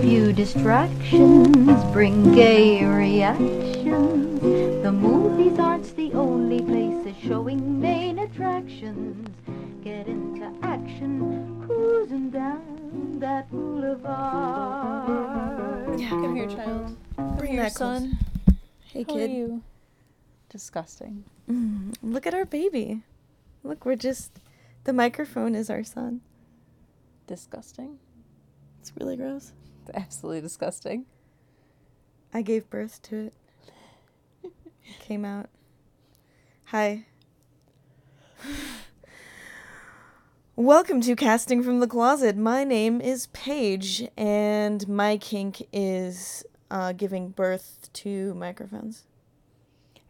[0.00, 4.40] few distractions, bring gay reactions.
[4.82, 9.28] The movies aren't the only places showing main attractions.
[9.82, 14.08] Get into action, cruising down that boulevard.
[16.00, 16.96] Yeah, come here, child.
[17.38, 18.00] Bring Your that close.
[18.00, 18.18] son.
[18.92, 19.30] Hey, How are kid.
[19.30, 19.62] you?
[20.50, 21.24] Disgusting.
[21.50, 23.02] Mm, look at our baby.
[23.64, 24.30] Look, we're just.
[24.84, 26.20] The microphone is our son.
[27.26, 27.98] Disgusting.
[28.80, 29.52] It's really gross.
[29.94, 31.06] Absolutely disgusting.
[32.32, 33.34] I gave birth to it.
[34.42, 35.48] It Came out.
[36.66, 37.06] Hi.
[40.56, 42.36] Welcome to Casting from the Closet.
[42.36, 49.04] My name is Paige, and my kink is uh, giving birth to microphones.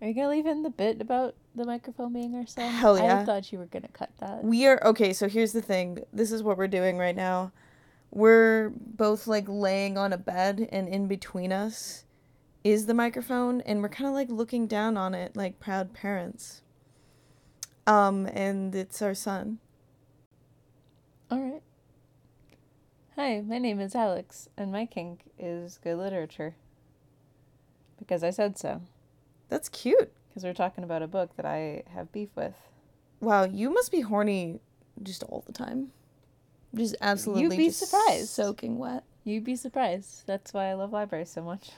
[0.01, 2.73] Are you gonna leave in the bit about the microphone being our son?
[2.73, 3.21] Hell yeah.
[3.21, 4.43] I thought you were gonna cut that.
[4.43, 6.05] We are okay, so here's the thing.
[6.13, 7.53] This is what we're doing right now.
[8.11, 12.05] We're both like laying on a bed and in between us
[12.65, 16.63] is the microphone and we're kind of like looking down on it like proud parents.
[17.87, 19.59] Um and it's our son.
[21.31, 21.63] All right.
[23.17, 26.55] Hi, my name is Alex, and my kink is good literature.
[27.99, 28.81] Because I said so.
[29.49, 30.13] That's cute.
[30.29, 32.55] Because we're talking about a book that I have beef with.
[33.21, 34.61] Wow, you must be horny
[35.03, 35.91] just all the time.
[36.75, 38.29] Just absolutely You'd be surprised.
[38.29, 39.05] soaking wet.
[39.25, 40.27] You'd be surprised.
[40.27, 41.71] That's why I love libraries so much.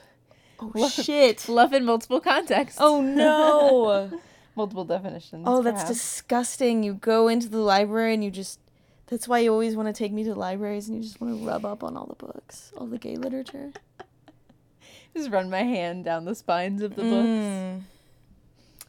[0.59, 1.47] Oh Lo- shit.
[1.49, 2.79] Love in multiple contexts.
[2.81, 4.11] Oh no.
[4.55, 5.43] multiple definitions.
[5.47, 6.83] Oh, that's disgusting.
[6.83, 8.59] You go into the library and you just.
[9.07, 11.45] That's why you always want to take me to libraries and you just want to
[11.45, 13.73] rub up on all the books, all the gay literature.
[15.13, 17.27] Just run my hand down the spines of the books.
[17.27, 17.81] Mm.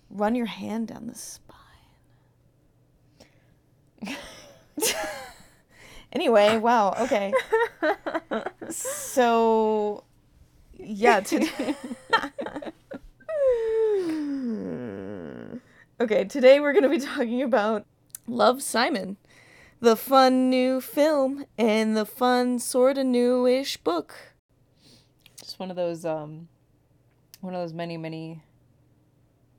[0.09, 1.57] Run your hand down the spine.
[6.13, 7.33] Anyway, wow, okay.
[8.73, 10.05] So,
[10.79, 11.77] yeah, today.
[16.01, 17.85] okay, today we're going to be talking about
[18.27, 19.19] Love Simon,
[19.81, 24.15] the fun new film and the fun sort of newish book.
[25.39, 26.49] Just one of those um
[27.41, 28.43] one of those many, many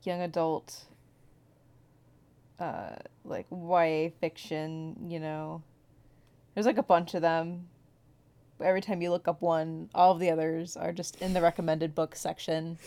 [0.02, 0.86] young adult
[2.58, 5.62] uh like YA fiction, you know.
[6.54, 7.68] There's like a bunch of them.
[8.62, 11.94] Every time you look up one, all of the others are just in the recommended
[11.94, 12.78] book section.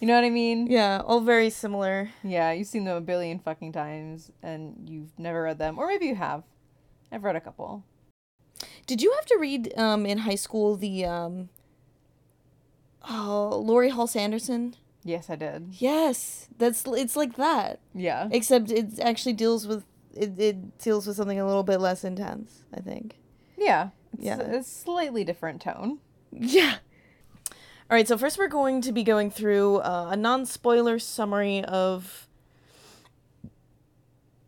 [0.00, 0.66] You know what I mean?
[0.66, 2.10] Yeah, all very similar.
[2.24, 5.78] Yeah, you've seen them a billion fucking times and you've never read them.
[5.78, 6.42] Or maybe you have.
[7.12, 7.84] I've read a couple.
[8.86, 11.48] Did you have to read um in high school the um
[13.08, 14.74] oh Laurie Halse Anderson?
[15.04, 15.68] Yes, I did.
[15.72, 18.28] Yes, that's it's like that, Yeah.
[18.32, 19.84] except it actually deals with
[20.16, 22.62] it, it deals with something a little bit less intense.
[22.76, 23.16] I think.
[23.56, 23.90] Yeah.
[24.14, 24.40] It's Yeah.
[24.40, 25.98] a slightly different tone.
[26.32, 26.76] Yeah.
[27.90, 32.26] All right, so first we're going to be going through uh, a non-spoiler summary of.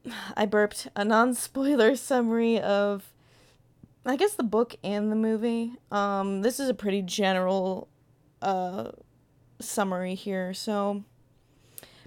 [0.36, 3.12] I burped a non-spoiler summary of.
[4.04, 5.72] I guess the book and the movie.
[5.90, 7.88] Um, this is a pretty general,
[8.40, 8.92] uh,
[9.60, 10.54] summary here.
[10.54, 11.02] So,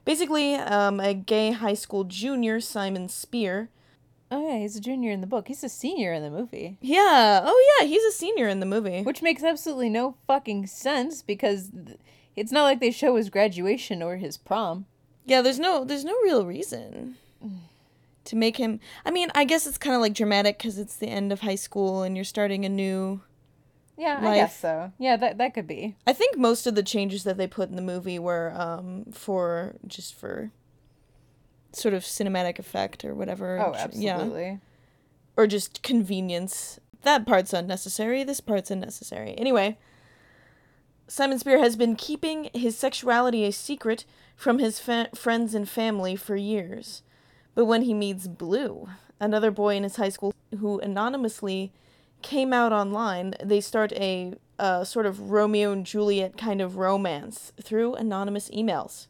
[0.06, 3.70] basically, um, a gay high school junior, Simon Spier.
[4.32, 5.48] Oh yeah, he's a junior in the book.
[5.48, 6.78] He's a senior in the movie.
[6.82, 7.42] Yeah.
[7.44, 9.02] Oh yeah, he's a senior in the movie.
[9.02, 11.98] Which makes absolutely no fucking sense because th-
[12.36, 14.86] it's not like they show his graduation or his prom.
[15.26, 17.18] Yeah, there's no there's no real reason
[18.26, 18.80] to make him.
[19.06, 21.56] I mean, I guess it's kind of like dramatic because it's the end of high
[21.56, 23.22] school and you're starting a new.
[24.00, 24.94] Yeah, I guess so.
[24.98, 25.96] Yeah, that that could be.
[26.08, 29.76] I think most of the changes that they put in the movie were um for
[29.86, 30.52] just for
[31.74, 33.60] sort of cinematic effect or whatever.
[33.60, 34.60] Oh, Tr- Yeah, absolutely.
[35.36, 36.80] or just convenience.
[37.04, 38.24] That part's unnecessary.
[38.24, 39.36] This part's unnecessary.
[39.38, 39.78] Anyway,
[41.08, 44.06] Simon Spier has been keeping his sexuality a secret
[44.36, 47.02] from his fa- friends and family for years.
[47.56, 48.88] But when he meets Blue,
[49.20, 51.72] another boy in his high school who anonymously
[52.22, 54.36] came out online, they start a
[54.84, 59.08] sort of Romeo and Juliet kind of romance through anonymous emails.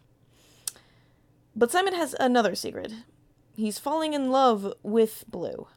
[1.55, 2.93] But Simon has another secret.
[3.55, 5.67] He's falling in love with Blue.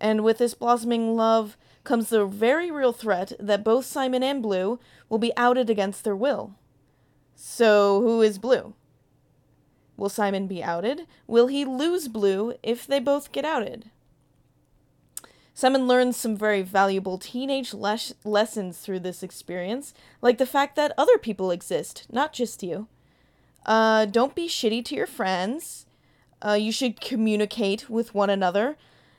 [0.00, 4.78] And with this blossoming love comes the very real threat that both Simon and Blue
[5.08, 6.56] will be outed against their will.
[7.36, 8.74] So, who is Blue?
[9.96, 11.06] Will Simon be outed?
[11.26, 13.90] Will he lose Blue if they both get outed?
[15.54, 20.92] Simon learns some very valuable teenage les- lessons through this experience, like the fact that
[20.98, 22.88] other people exist, not just you.
[23.64, 25.86] Uh, don't be shitty to your friends.
[26.44, 28.76] Uh, you should communicate with one another.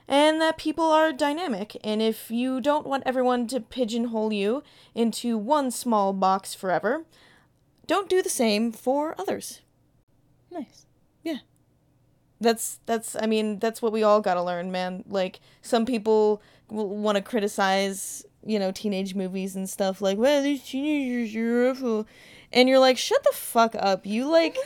[0.08, 1.76] and that people are dynamic.
[1.82, 4.62] And if you don't want everyone to pigeonhole you
[4.94, 7.04] into one small box forever,
[7.86, 9.60] don't do the same for others.
[10.50, 10.85] Nice.
[12.40, 15.04] That's that's I mean that's what we all got to learn, man.
[15.08, 20.62] Like some people want to criticize, you know, teenage movies and stuff like, "Well, these
[20.62, 22.06] teenagers are awful."
[22.52, 24.04] And you're like, "Shut the fuck up.
[24.04, 24.56] You like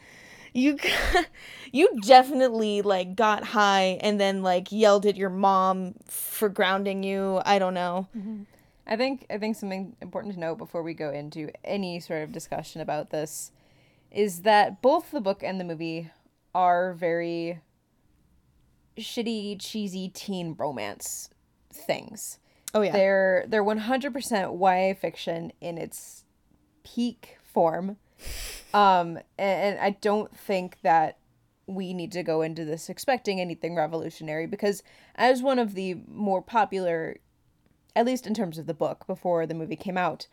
[0.52, 0.78] you
[1.72, 7.40] you definitely like got high and then like yelled at your mom for grounding you.
[7.44, 8.08] I don't know.
[8.16, 8.42] Mm-hmm.
[8.86, 12.32] I think I think something important to note before we go into any sort of
[12.32, 13.52] discussion about this
[14.10, 16.10] is that both the book and the movie
[16.54, 17.60] are very
[18.98, 21.30] shitty, cheesy teen romance
[21.72, 22.38] things.
[22.74, 22.92] Oh yeah.
[22.92, 26.24] They're they're 100% YA fiction in its
[26.84, 27.96] peak form.
[28.72, 31.18] Um and, and I don't think that
[31.66, 34.82] we need to go into this expecting anything revolutionary because
[35.14, 37.18] as one of the more popular
[37.94, 40.26] at least in terms of the book before the movie came out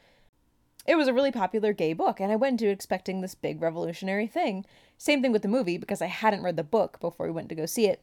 [0.88, 4.28] it was a really popular gay book and i went into expecting this big revolutionary
[4.28, 4.66] thing.
[4.98, 7.56] Same thing with the movie because i hadn't read the book before we went to
[7.56, 8.02] go see it.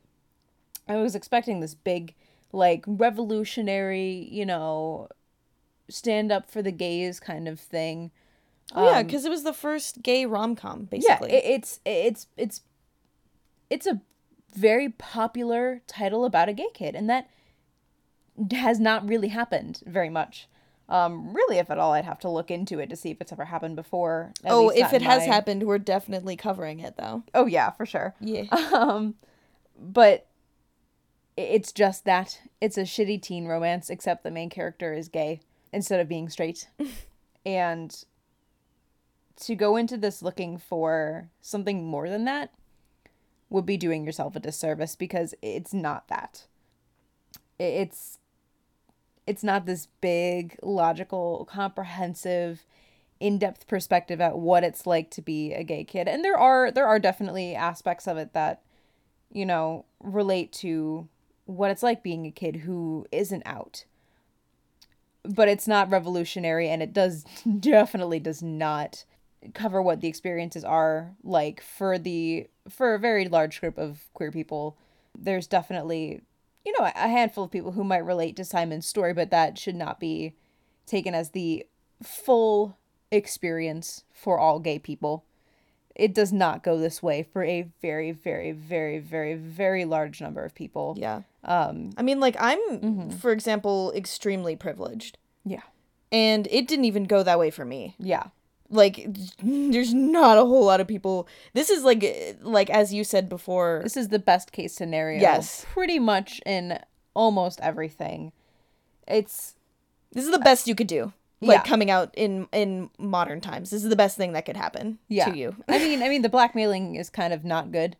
[0.86, 2.14] I was expecting this big
[2.52, 5.08] like revolutionary you know
[5.88, 8.10] stand up for the gays kind of thing.
[8.74, 11.32] Oh, yeah, Um, because it was the first gay rom com, yeah basically.
[11.32, 12.60] it, it's it's it's
[13.70, 14.00] it's a
[14.54, 17.28] very popular title about a gay kid and that
[18.52, 20.48] has not really happened very much
[20.88, 23.32] um really if at all i'd have to look into it to see if it's
[23.32, 27.22] ever happened before at oh, if it has my- happened, we're definitely covering it though.
[27.34, 28.44] oh yeah for sure Yeah.
[28.72, 29.14] um
[29.78, 30.26] but
[31.36, 35.40] it's just that it's a shitty teen romance except the main character is gay
[35.72, 36.68] instead of being straight
[37.46, 38.04] and
[39.36, 42.52] to go into this looking for something more than that
[43.50, 46.44] would be doing yourself a disservice because it's not that
[47.58, 48.18] it's
[49.26, 52.64] it's not this big logical comprehensive
[53.20, 56.08] in-depth perspective at what it's like to be a gay kid.
[56.08, 58.62] And there are there are definitely aspects of it that
[59.32, 61.08] you know relate to
[61.46, 63.84] what it's like being a kid who isn't out.
[65.22, 67.24] But it's not revolutionary and it does
[67.60, 69.04] definitely does not
[69.52, 74.32] cover what the experiences are like for the for a very large group of queer
[74.32, 74.76] people.
[75.16, 76.22] There's definitely
[76.64, 79.74] you know a handful of people who might relate to simon's story but that should
[79.76, 80.34] not be
[80.86, 81.66] taken as the
[82.02, 82.76] full
[83.10, 85.24] experience for all gay people
[85.94, 90.44] it does not go this way for a very very very very very large number
[90.44, 91.22] of people Yeah.
[91.44, 95.18] um I mean, like, I'm, for example, extremely privileged.
[95.44, 95.62] yeah
[96.10, 97.94] And it didn't even go that way for me.
[97.98, 98.24] yeah
[98.70, 99.06] Like,
[99.42, 101.28] there's not a whole lot of people.
[101.52, 103.80] This is like, like as you said before.
[103.82, 105.20] This is the best case scenario.
[105.20, 105.64] Yes.
[105.72, 106.78] Pretty much in
[107.14, 108.32] almost everything.
[109.06, 109.54] It's
[110.12, 111.12] This is the best you could do.
[111.40, 111.62] Like Yeah.
[111.68, 113.70] coming out in in modern times.
[113.70, 115.26] This is the best thing that could happen yeah.
[115.26, 115.56] to you.
[115.68, 117.96] I mean, I mean the blackmailing is kind of not good.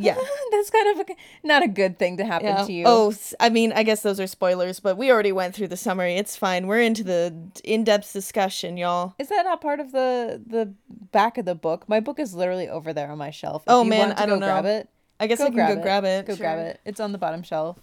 [0.00, 0.14] Yeah.
[0.52, 1.12] That's kind of a,
[1.46, 2.64] not a good thing to happen Yeah.
[2.64, 2.84] to you.
[2.86, 6.14] Oh, i mean, I guess those are spoilers, but we already went through the summary.
[6.14, 6.66] It's fine.
[6.68, 7.34] We're into the
[7.64, 9.14] in-depth discussion, y'all.
[9.18, 10.72] Is that not part of the the
[11.12, 11.88] back of the book?
[11.88, 13.62] My book is literally over there on my shelf.
[13.64, 14.46] If Oh, you man, want to I don't know.
[14.46, 14.88] grab it.
[15.20, 15.82] I guess Go I can grab go it.
[15.82, 16.26] grab it.
[16.26, 16.80] Go grab it.
[16.84, 17.76] It's on the bottom shelf.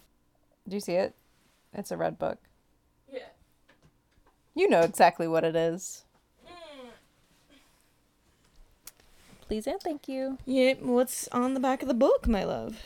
[0.68, 1.14] Do you see it?
[1.74, 2.38] It's a red book.
[3.12, 3.20] Yeah.
[4.56, 6.06] You know exactly what it is.
[9.48, 10.38] Please and thank you.
[10.46, 12.78] Yeah, what's on the back of the book, my love?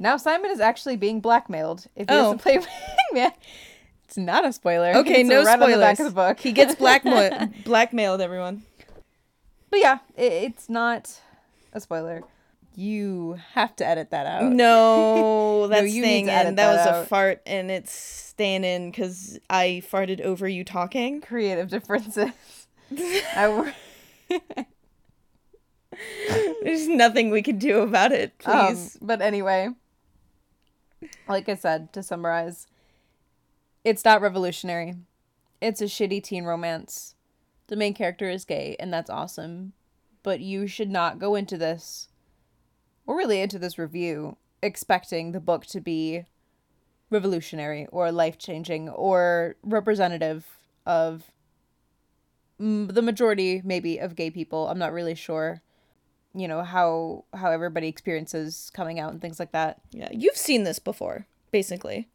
[0.00, 1.86] Now Simon is actually being blackmailed.
[1.94, 2.22] If he Oh.
[2.22, 2.58] doesn't play
[3.14, 3.32] Wingman,
[4.04, 4.94] it's not a spoiler.
[4.96, 5.74] Okay, It's no right spoilers.
[5.74, 6.40] on the back of the book.
[6.40, 8.62] He gets blackma- blackmailed, everyone.
[9.70, 11.20] but yeah, it, it's not
[11.72, 12.22] a spoiler.
[12.74, 14.44] You have to edit that out.
[14.52, 16.54] No, that's you need staying to in.
[16.56, 21.20] That, was that a fart, and it's staying in because I farted over you talking.
[21.20, 22.30] Creative differences.
[23.36, 23.74] I wor-
[26.62, 28.98] There's nothing we can do about it, um, please.
[29.00, 29.70] but anyway,
[31.28, 32.66] like I said, to summarize,
[33.84, 34.94] it's not revolutionary.
[35.60, 37.14] It's a shitty teen romance.
[37.68, 39.72] The main character is gay, and that's awesome.
[40.22, 42.08] But you should not go into this,
[43.06, 46.24] or really into this review, expecting the book to be
[47.10, 50.46] revolutionary or life changing or representative
[50.84, 51.30] of
[52.58, 54.68] the majority, maybe, of gay people.
[54.68, 55.62] I'm not really sure.
[56.34, 59.80] You know how how everybody experiences coming out and things like that.
[59.90, 62.08] yeah, you've seen this before, basically.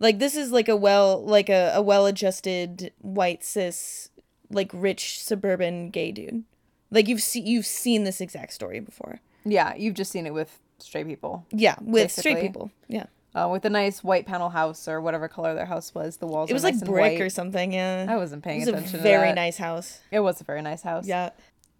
[0.00, 4.10] Like this is like a well, like a, a well-adjusted white cis,
[4.48, 6.44] like rich suburban gay dude.
[6.90, 9.20] Like you've seen you've seen this exact story before.
[9.44, 11.44] Yeah, you've just seen it with straight people.
[11.50, 12.70] Yeah, with straight people.
[12.86, 13.06] Yeah.
[13.34, 16.18] uh, with a nice white panel house or whatever color their house was.
[16.18, 17.72] The walls It was nice like brick or something.
[17.72, 18.06] Yeah.
[18.08, 19.00] I wasn't paying it was a attention.
[19.00, 19.34] very to that.
[19.34, 20.00] nice house.
[20.12, 21.06] It was a very nice house.
[21.06, 21.30] Yeah.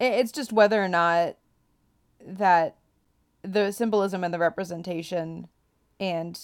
[0.01, 1.37] It- It's just whether or not
[2.25, 2.77] that
[3.43, 5.49] the symbolism and the representation
[6.01, 6.41] and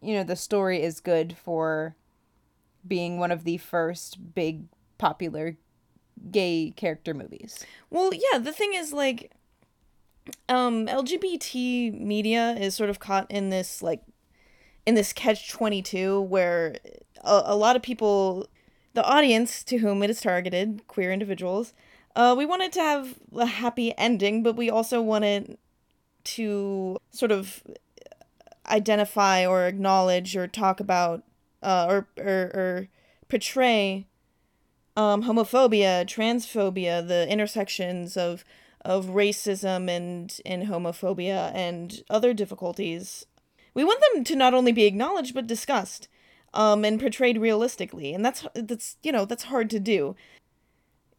[0.00, 1.96] you know the story is good for
[2.86, 4.64] being one of the first big
[4.98, 5.56] popular
[6.30, 7.64] gay character movies.
[7.90, 9.32] Well, yeah, the thing is like
[10.48, 14.02] um LGBT media is sort of caught in this like
[14.86, 16.76] in this catch 22 where
[17.24, 18.46] a, a lot of people
[18.94, 21.72] the audience to whom it is targeted, queer individuals,
[22.16, 25.58] uh we wanted to have a happy ending, but we also wanted
[26.24, 27.62] to sort of
[28.66, 31.22] identify or acknowledge or talk about
[31.62, 32.88] uh, or, or or
[33.28, 34.06] portray
[34.96, 38.44] um, homophobia, transphobia, the intersections of
[38.84, 43.26] of racism and and homophobia and other difficulties.
[43.74, 46.08] We want them to not only be acknowledged but discussed,
[46.52, 50.14] um, and portrayed realistically, and that's that's you know that's hard to do.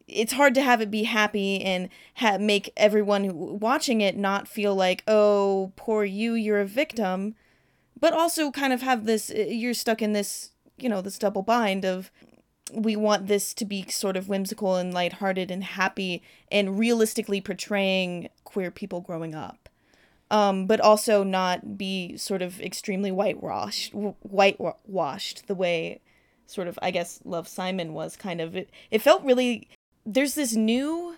[0.06, 4.74] It's hard to have it be happy and ha- make everyone watching it not feel
[4.74, 7.34] like oh poor you you're a victim,
[7.98, 11.84] but also kind of have this you're stuck in this you know this double bind
[11.84, 12.10] of
[12.72, 18.28] we want this to be sort of whimsical and lighthearted and happy and realistically portraying
[18.44, 19.68] queer people growing up.
[20.30, 26.00] Um, but also not be sort of extremely whitewashed, whitewashed the way
[26.46, 28.56] sort of I guess Love Simon was kind of.
[28.56, 29.68] It, it felt really.
[30.06, 31.16] There's this new.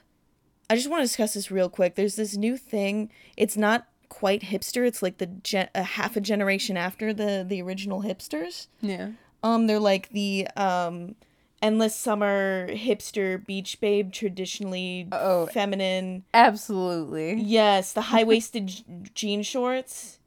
[0.69, 1.95] I just want to discuss this real quick.
[1.95, 3.11] There's this new thing.
[3.37, 4.87] It's not quite hipster.
[4.87, 8.66] It's like the gen- a half a generation after the the original hipsters.
[8.81, 9.11] Yeah.
[9.43, 11.14] Um, they're like the um,
[11.62, 15.47] endless summer hipster beach babe, traditionally Oh.
[15.47, 16.25] feminine.
[16.35, 17.35] Absolutely.
[17.40, 20.19] Yes, the high waisted j- jean shorts.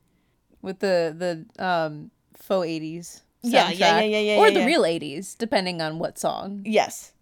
[0.61, 1.15] With the
[1.57, 3.21] the um faux 80s.
[3.41, 4.65] Yeah, yeah, yeah, yeah, yeah, Or yeah, the yeah.
[4.65, 6.61] real 80s, depending on what song.
[6.65, 7.13] Yes.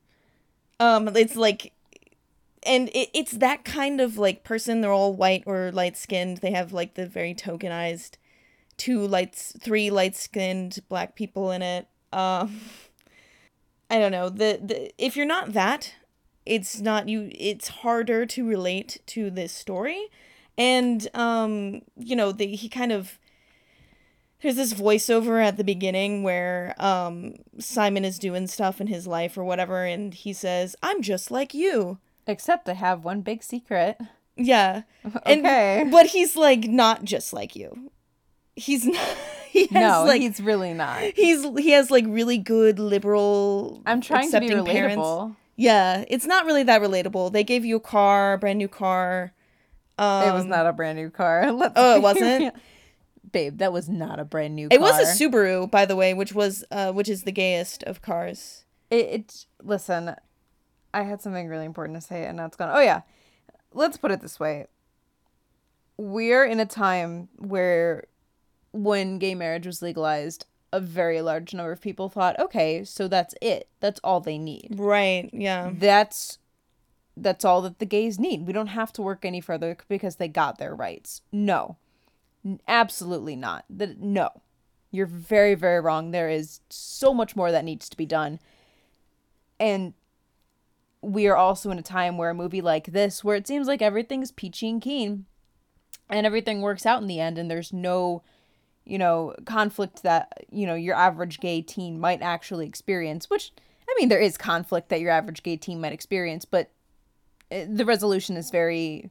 [0.80, 1.74] Um, it's like,
[2.64, 4.82] and it, it's that kind of like person.
[4.82, 6.38] They're all white or light skinned.
[6.38, 8.18] They have like the very tokenized
[8.78, 11.88] two lights, three light skinned black people in it.
[12.14, 12.60] Um,
[13.90, 14.30] I don't know.
[14.30, 15.96] The the if you're not that,
[16.46, 17.32] it's not you.
[17.34, 20.08] It's harder to relate to this story,
[20.58, 23.18] and um, you know, the he kind of
[24.42, 29.38] there's this voiceover at the beginning where um Simon is doing stuff in his life
[29.38, 33.98] or whatever and he says, "I'm just like you." Except I have one big secret.
[34.36, 34.84] Yeah.
[35.26, 35.88] And, Okay.
[35.90, 37.92] But he's like not just like you.
[38.56, 39.00] He's not
[39.50, 41.02] he No, like he's really not.
[41.16, 44.66] he's he has like really good liberal I'm trying to be relatable.
[44.68, 45.38] parents.
[45.56, 47.32] Yeah, it's not really that relatable.
[47.34, 49.34] They gave you a car, a brand new car.
[49.98, 51.52] Um, it was not a brand new car.
[51.52, 52.54] Let's Oh, it wasn't?
[53.28, 53.32] Real.
[53.52, 54.92] Babe, that was not a brand new It car.
[54.92, 58.66] was a Subaru, by the way, which was uh which is the gayest of cars.
[58.90, 60.16] It, it listen,
[60.94, 62.70] I had something really important to say and now it's gone.
[62.74, 63.02] Oh yeah.
[63.74, 64.68] Let's put it this way.
[65.98, 68.06] We're in a time where
[68.72, 73.34] when gay marriage was legalized, a very large number of people thought, "Okay, so that's
[73.42, 73.68] it.
[73.80, 75.72] That's all they need." Right, yeah.
[75.74, 76.38] That's
[77.16, 78.46] that's all that the gays need.
[78.46, 81.22] We don't have to work any further because they got their rights.
[81.32, 81.78] No.
[82.68, 83.66] Absolutely not.
[83.70, 84.30] That no.
[84.92, 86.12] You're very very wrong.
[86.12, 88.40] There is so much more that needs to be done.
[89.60, 89.94] And
[91.02, 93.82] we are also in a time where a movie like this where it seems like
[93.82, 95.26] everything's peachy and keen
[96.10, 98.24] and everything works out in the end and there's no
[98.86, 103.52] you know conflict that you know your average gay teen might actually experience which
[103.88, 106.72] i mean there is conflict that your average gay teen might experience but
[107.52, 109.10] uh, the resolution is very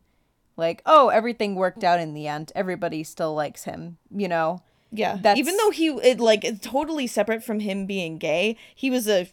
[0.56, 5.16] like oh everything worked out in the end everybody still likes him you know Yeah.
[5.16, 9.06] That's- Even though he it like it's totally separate from him being gay, he was
[9.08, 9.28] a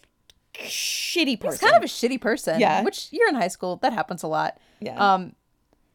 [0.55, 1.51] shitty person.
[1.53, 2.83] he's kind of a shitty person Yeah.
[2.83, 5.13] which you're in high school that happens a lot yeah.
[5.13, 5.33] um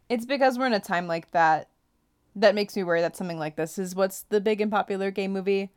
[0.09, 1.69] it's because we're in a time like that
[2.35, 5.29] that makes me worry that something like this is what's the big and popular gay
[5.29, 5.71] movie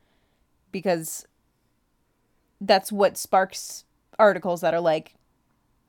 [0.72, 1.28] because
[2.60, 3.86] that's what sparks
[4.20, 5.16] articles that are like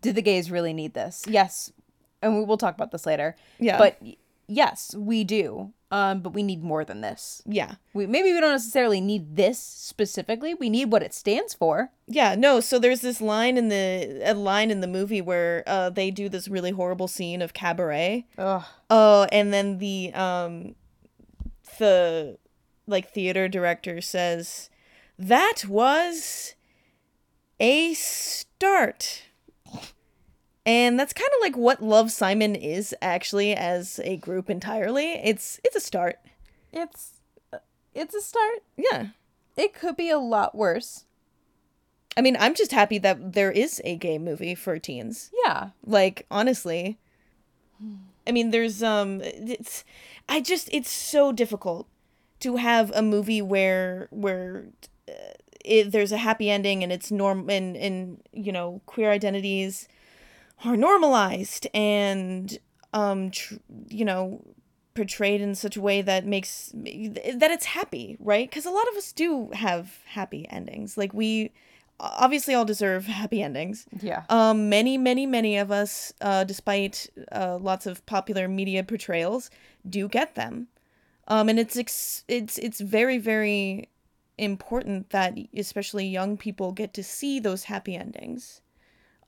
[0.01, 1.73] did the gays really need this yes
[2.23, 3.79] and we will talk about this later yeah.
[3.79, 4.01] but
[4.49, 7.75] yes we do um but we need more than this yeah.
[7.93, 12.35] we maybe we don't necessarily need this specifically we need what it stands for Yeah,
[12.35, 16.11] no, so there's this line in the a line in the movie where uh they
[16.11, 18.27] do this really horrible scene of cabaret.
[18.37, 18.65] Ugh.
[18.91, 20.75] Oh, and then the um
[21.79, 22.39] the
[22.87, 24.69] like theater director says
[25.19, 26.55] that was
[27.61, 29.23] a start.
[30.65, 35.13] And that's kind of like what Love Simon is actually as a group entirely.
[35.15, 36.21] It's it's a start.
[36.73, 37.15] it's
[37.95, 38.63] it's a start.
[38.77, 39.09] Yeah.
[39.57, 41.05] It could be a lot worse.
[42.17, 45.31] I mean, I'm just happy that there is a gay movie for teens.
[45.45, 45.71] Yeah.
[45.85, 46.99] Like, honestly.
[48.27, 49.85] I mean, there's um it's
[50.29, 51.89] I just it's so difficult
[52.41, 54.67] to have a movie where where
[55.09, 59.89] uh, it, there's a happy ending and it's norm and and you know, queer identities
[60.65, 62.59] are normalized and
[62.93, 63.55] um tr-
[63.89, 64.45] you know,
[64.95, 68.51] portrayed in such a way that makes that it's happy, right?
[68.51, 70.97] Cuz a lot of us do have happy endings.
[70.97, 71.53] Like we
[72.01, 73.87] obviously all deserve happy endings.
[74.01, 74.25] Yeah.
[74.29, 79.51] Um, many, many, many of us, uh, despite uh, lots of popular media portrayals,
[79.89, 80.69] do get them.
[81.29, 83.89] Um, and it's ex- it's it's very, very
[84.37, 88.61] important that especially young people get to see those happy endings.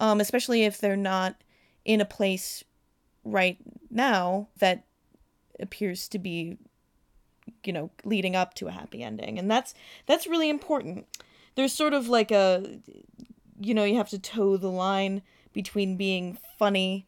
[0.01, 1.37] Um, especially if they're not
[1.85, 2.65] in a place
[3.25, 3.59] right
[3.91, 4.85] now that
[5.61, 6.59] appears to be
[7.65, 9.39] you know leading up to a happy ending.
[9.39, 9.75] And that's
[10.07, 11.07] that's really important.
[11.55, 12.81] There's sort of like a
[13.61, 15.23] you know you have to toe the line
[15.53, 17.07] between being funny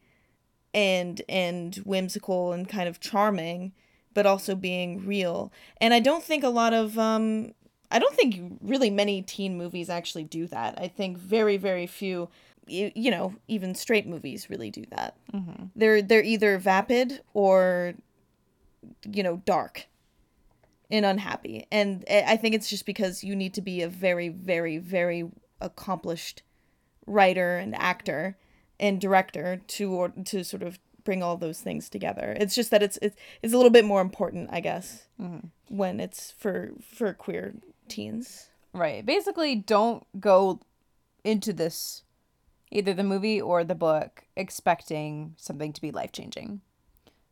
[0.73, 3.73] and and whimsical and kind of charming
[4.13, 5.51] but also being real.
[5.79, 7.53] And i don't think a lot of um
[7.91, 10.79] i don't think really many teen movies actually do that.
[10.79, 12.29] I think very very few
[12.67, 15.65] you, you know even straight movies really do that Mm-hmm.
[15.75, 17.93] they're they're either vapid or
[19.11, 19.85] you know dark
[20.89, 24.77] and unhappy and i think it's just because you need to be a very very
[24.77, 26.43] very accomplished
[27.05, 28.37] writer and actor
[28.79, 32.83] and director to or to sort of bring all those things together it's just that
[32.83, 35.49] it's it's, it's a little bit more important i guess Mhm.
[35.69, 37.53] when it's for for queer
[37.87, 39.03] teens Right.
[39.03, 40.59] Basically, don't go
[41.23, 42.03] into this,
[42.71, 46.61] either the movie or the book, expecting something to be life changing.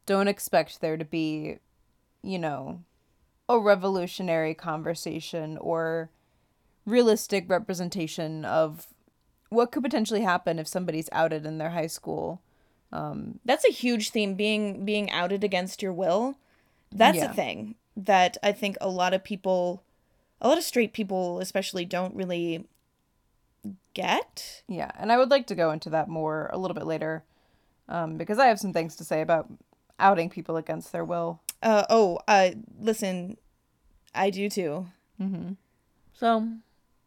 [0.06, 1.58] Don't expect there to be,
[2.22, 2.82] you know,
[3.50, 6.10] a revolutionary conversation or
[6.86, 8.88] realistic representation of
[9.50, 12.42] what could potentially happen if somebody's outed in their high school.
[12.92, 16.38] Um, that's a huge theme being being outed against your will
[16.92, 17.31] that's Yeah.
[17.31, 19.83] a thing that i think a lot of people
[20.40, 22.68] a lot of straight people especially don't really
[23.96, 27.24] get Yeah, and I would like to go into that more a little bit later,
[27.90, 29.50] um, because I have some things to say about
[29.98, 31.40] outing people against their will.
[31.64, 33.38] uh oh uh listen
[34.14, 34.86] i do too
[35.22, 35.53] Mm-hmm.
[36.14, 36.48] So,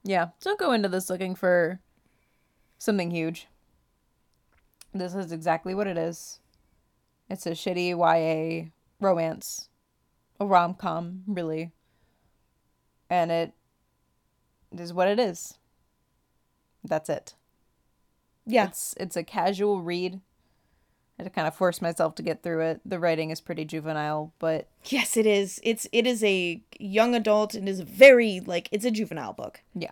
[0.04, 1.80] yeah, don't go into this looking for
[2.78, 3.46] something huge.
[4.94, 6.40] This is exactly what it is.
[7.28, 8.70] It's a shitty YA
[9.00, 9.68] romance,
[10.40, 11.72] a rom com, really,
[13.10, 13.52] and it
[14.72, 15.58] is what it is.
[16.84, 17.34] That's it.
[18.46, 20.20] yeah It's it's a casual read.
[21.18, 22.80] I had to kind of force myself to get through it.
[22.84, 27.54] The writing is pretty juvenile, but yes it is it's it is a young adult
[27.54, 29.90] and is very like it's a juvenile book yeah.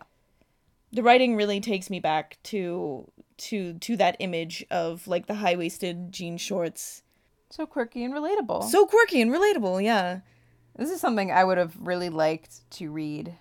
[0.92, 6.12] the writing really takes me back to to to that image of like the high-waisted
[6.12, 7.03] jean shorts
[7.51, 8.62] So quirky and relatable.
[8.70, 10.20] so quirky and relatable yeah
[10.77, 13.35] This is something I would have really liked to read.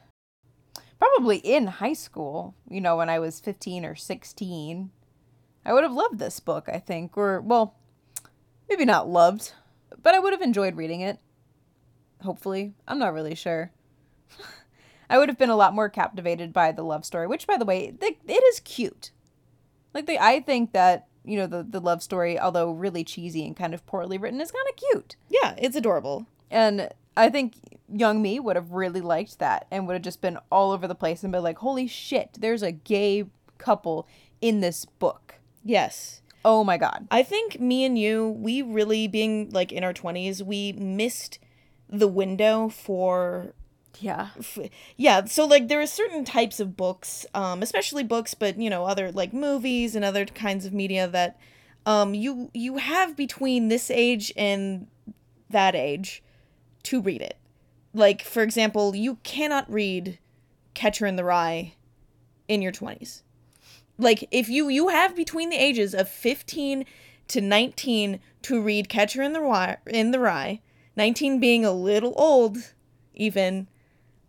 [1.00, 4.92] Probably in high school, you know, when I was 15 or 16.
[5.66, 7.18] I would have loved this book, I think.
[7.18, 7.76] Or, well,
[8.70, 9.54] maybe not loved,
[10.02, 11.20] but I would have enjoyed reading it.
[12.24, 12.74] Hopefully.
[12.88, 13.72] I'm not really sure.
[15.10, 17.66] I would have been a lot more captivated by the love story, which, by the
[17.66, 19.12] way, th- it is cute.
[19.94, 23.56] Like, they, I think that, you know, the, the love story, although really cheesy and
[23.56, 25.16] kind of poorly written, is kind of cute.
[25.30, 27.54] yeah it's adorable And I think
[27.88, 30.96] young me would have really liked that and would have just been all over the
[30.96, 33.26] place and been like, holy shit, there's a gay
[33.58, 34.08] couple
[34.42, 35.36] in this book.
[35.64, 37.08] yes Oh my God.
[37.10, 41.40] I think me and you, we really being like in our 20s, we missed
[41.90, 43.54] the window for
[44.00, 44.30] Yeah.
[44.38, 44.60] f-
[44.96, 48.86] yeah, so like there are certain types of books, um especially books but you know
[48.86, 51.40] other like movies and other kinds of media that
[51.88, 54.86] um you you have between this age and
[55.50, 56.22] that age
[56.86, 57.38] to read it.
[57.94, 60.20] Like for example, you cannot read
[60.74, 61.74] Catcher in the Rye
[62.48, 63.22] in your 20s
[63.98, 66.86] like if you you have between the ages of 15
[67.28, 70.62] to 19 to read catcher in the rye in the rye
[70.96, 72.74] 19 being a little old
[73.14, 73.68] even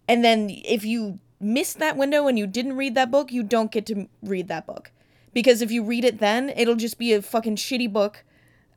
[0.08, 3.72] and then if you missed that window and you didn't read that book you don't
[3.72, 4.90] get to read that book.
[5.34, 8.24] Because if you read it then it'll just be a fucking shitty book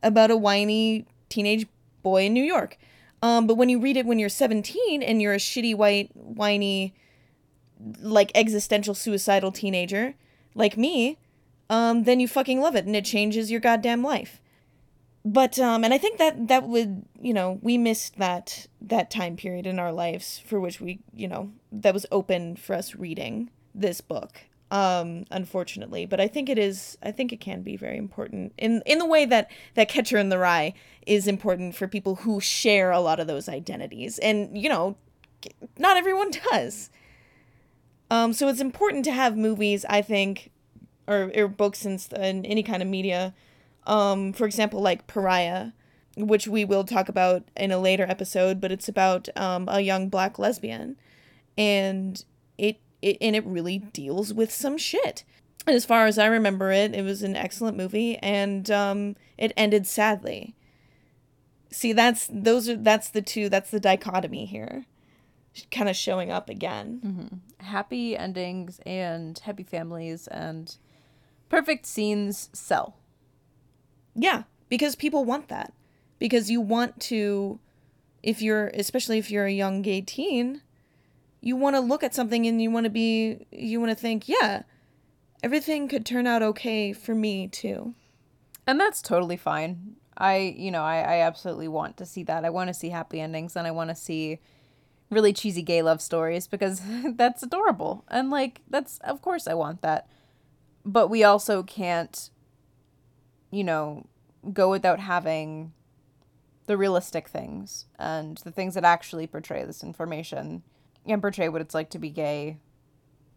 [0.02, 1.66] about a whiny teenage
[2.02, 2.76] boy in new york
[3.22, 6.94] um, but when you read it when you're 17 and you're a shitty white whiny
[8.00, 10.14] like existential suicidal teenager
[10.54, 11.18] like me,
[11.70, 14.40] um, then you fucking love it and it changes your goddamn life.
[15.24, 19.36] but um and i think that that would you know we missed that that time
[19.36, 23.50] period in our lives for which we you know that was open for us reading
[23.74, 24.32] this book
[24.70, 28.82] um unfortunately but i think it is i think it can be very important in
[28.86, 30.72] in the way that that catcher in the rye
[31.06, 34.18] is important for people who share a lot of those identities.
[34.18, 34.96] And you know
[35.78, 36.90] not everyone does.
[38.10, 40.50] Um so it's important to have movies i think
[41.10, 43.34] or, or books and, any kind of media.
[43.86, 45.72] Um, for example, like Pariah,
[46.16, 50.08] which we will talk about in a later episode, but it's about um, a young
[50.08, 50.96] black lesbian,
[51.58, 52.24] and
[52.56, 55.24] it, it and it really deals with some shit.
[55.66, 59.52] And as far as I remember it, it was an excellent movie, and um, it
[59.56, 60.54] ended sadly.
[61.70, 64.86] See, that's those are that's the two that's the dichotomy here,
[65.70, 67.00] kind of showing up again.
[67.04, 67.64] Mm-hmm.
[67.64, 70.76] Happy endings and happy families and
[71.48, 72.96] perfect scenes sell.
[74.14, 75.72] Yeah, because people want that.
[76.18, 77.60] Because you want to
[78.22, 80.62] if you're especially if you're a young gay teen,
[81.40, 84.28] you want to look at something and you want to be you want to think,
[84.28, 84.62] yeah,
[85.42, 87.94] everything could turn out okay for me too.
[88.66, 89.96] And that's totally fine.
[90.16, 92.44] I, you know, I, I absolutely want to see that.
[92.44, 94.38] I want to see happy endings and I want to see
[95.08, 96.82] really cheesy gay love stories because
[97.14, 98.04] that's adorable.
[98.08, 100.08] And like that's of course I want that.
[100.84, 102.30] But we also can't
[103.50, 104.06] you know,
[104.52, 105.72] go without having
[106.66, 110.62] the realistic things and the things that actually portray this information
[111.06, 112.58] and portray what it's like to be gay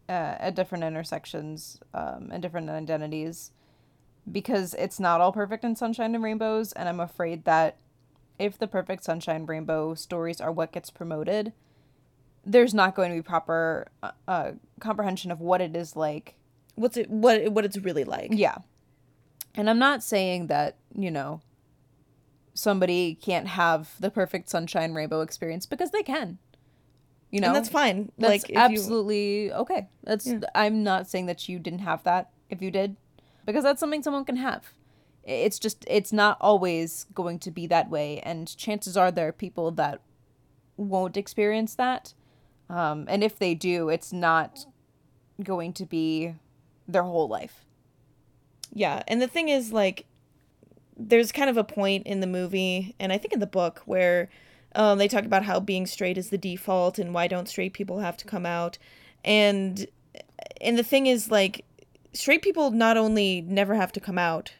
[0.08, 3.52] uh, at different intersections um, and different identities
[4.30, 7.76] because it's not all perfect in sunshine and rainbows and i'm afraid that
[8.38, 11.52] if the perfect sunshine rainbow stories are what gets promoted
[12.46, 16.36] there's not going to be proper uh, uh, comprehension of what it is like.
[16.74, 18.30] What's it what what it's really like.
[18.32, 18.58] Yeah.
[19.54, 21.40] And I'm not saying that, you know,
[22.54, 26.38] somebody can't have the perfect sunshine rainbow experience because they can.
[27.30, 28.12] You know, and that's fine.
[28.18, 29.52] That's like absolutely you...
[29.52, 29.88] okay.
[30.04, 30.40] That's yeah.
[30.54, 32.96] I'm not saying that you didn't have that if you did,
[33.44, 34.72] because that's something someone can have.
[35.24, 39.32] It's just it's not always going to be that way, and chances are there are
[39.32, 40.00] people that
[40.76, 42.14] won't experience that,
[42.68, 44.66] um, and if they do, it's not
[45.42, 46.34] going to be
[46.86, 47.64] their whole life.
[48.72, 50.06] Yeah, and the thing is like
[50.96, 54.28] there's kind of a point in the movie and I think in the book where
[54.74, 58.00] um, they talk about how being straight is the default and why don't straight people
[58.00, 58.78] have to come out.
[59.24, 59.86] And
[60.60, 61.64] and the thing is like
[62.12, 64.52] straight people not only never have to come out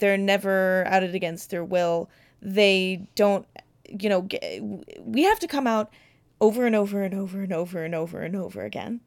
[0.00, 2.10] they're never outed against their will.
[2.42, 3.46] They don't
[3.88, 4.60] you know get,
[5.00, 5.92] we have to come out
[6.40, 9.00] over and over and over and over and over and over again.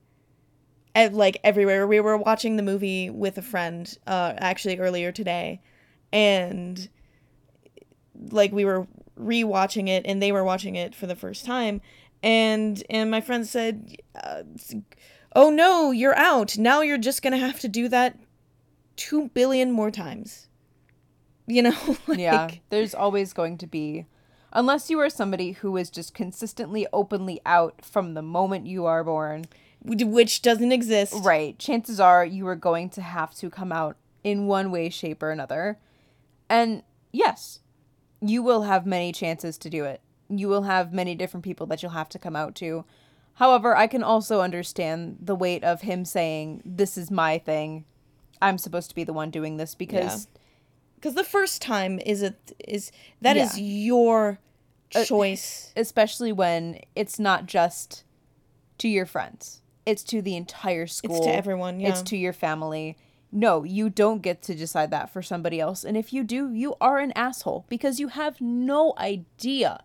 [0.96, 1.88] Like everywhere.
[1.88, 5.60] We were watching the movie with a friend uh, actually earlier today,
[6.12, 6.88] and
[8.30, 8.88] like we were
[9.20, 11.82] rewatching it, and they were watching it for the first time,
[12.22, 14.44] and and my friend said, uh,
[15.36, 16.58] "Oh no, you're out.
[16.58, 18.18] Now you're just gonna have to do that
[18.96, 20.48] two billion more times."
[21.46, 22.50] You know, like, yeah.
[22.70, 24.06] There's always going to be
[24.54, 29.04] unless you are somebody who is just consistently openly out from the moment you are
[29.04, 29.46] born
[29.84, 31.14] which doesn't exist.
[31.22, 31.58] Right.
[31.60, 35.32] Chances are you are going to have to come out in one way, shape, or
[35.32, 35.78] another.
[36.50, 37.60] And yes,
[38.30, 40.02] you will have many chances to do it.
[40.30, 42.86] You will have many different people that you'll have to come out to.
[43.36, 47.86] However, I can also understand the weight of him saying, This is my thing.
[48.42, 50.28] I'm supposed to be the one doing this because.
[50.96, 52.34] Because the first time is a
[52.66, 53.44] is that yeah.
[53.44, 54.40] is your
[54.96, 58.06] uh, choice, uh, especially when it's not just
[58.78, 61.18] to your friends it's to the entire school.
[61.18, 61.80] It's to everyone.
[61.80, 61.90] Yeah.
[61.90, 62.98] It's to your family.
[63.36, 65.84] No, you don't get to decide that for somebody else.
[65.84, 69.84] And if you do, you are an asshole because you have no idea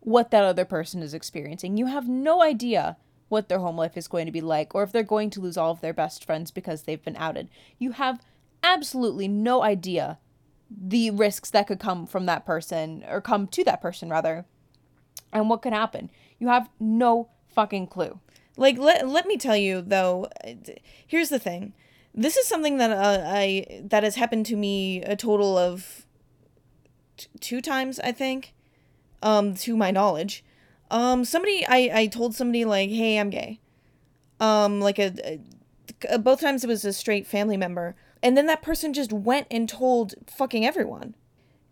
[0.00, 1.76] what that other person is experiencing.
[1.76, 2.96] You have no idea
[3.28, 5.56] what their home life is going to be like or if they're going to lose
[5.56, 7.48] all of their best friends because they've been outed.
[7.78, 8.20] You have
[8.64, 10.18] absolutely no idea
[10.68, 14.44] the risks that could come from that person or come to that person rather
[15.32, 16.10] and what could happen.
[16.40, 18.18] You have no fucking clue.
[18.56, 20.54] Like let let me tell you though, uh,
[21.06, 21.74] here's the thing.
[22.14, 26.06] This is something that uh, I that has happened to me a total of
[27.16, 28.54] t- two times, I think.
[29.22, 30.44] Um to my knowledge.
[30.90, 33.60] Um somebody I I told somebody like, "Hey, I'm gay."
[34.40, 35.38] Um like a,
[36.08, 37.94] a both times it was a straight family member.
[38.22, 41.14] And then that person just went and told fucking everyone.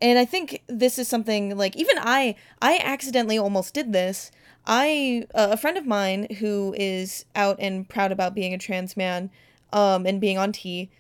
[0.00, 4.30] And I think this is something like even I I accidentally almost did this
[4.66, 8.96] I uh, a friend of mine who is out and proud about being a trans
[8.96, 9.30] man
[9.72, 10.90] um, and being on T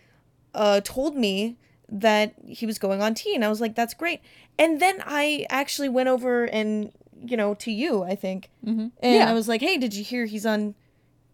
[0.54, 1.56] uh, told me
[1.88, 4.20] that he was going on T, and I was like, that's great.
[4.58, 6.92] And then I actually went over and
[7.24, 8.92] you know to you, I think, Mhm.
[9.00, 9.30] and Yeah.
[9.30, 10.74] I was like, hey, did you hear he's on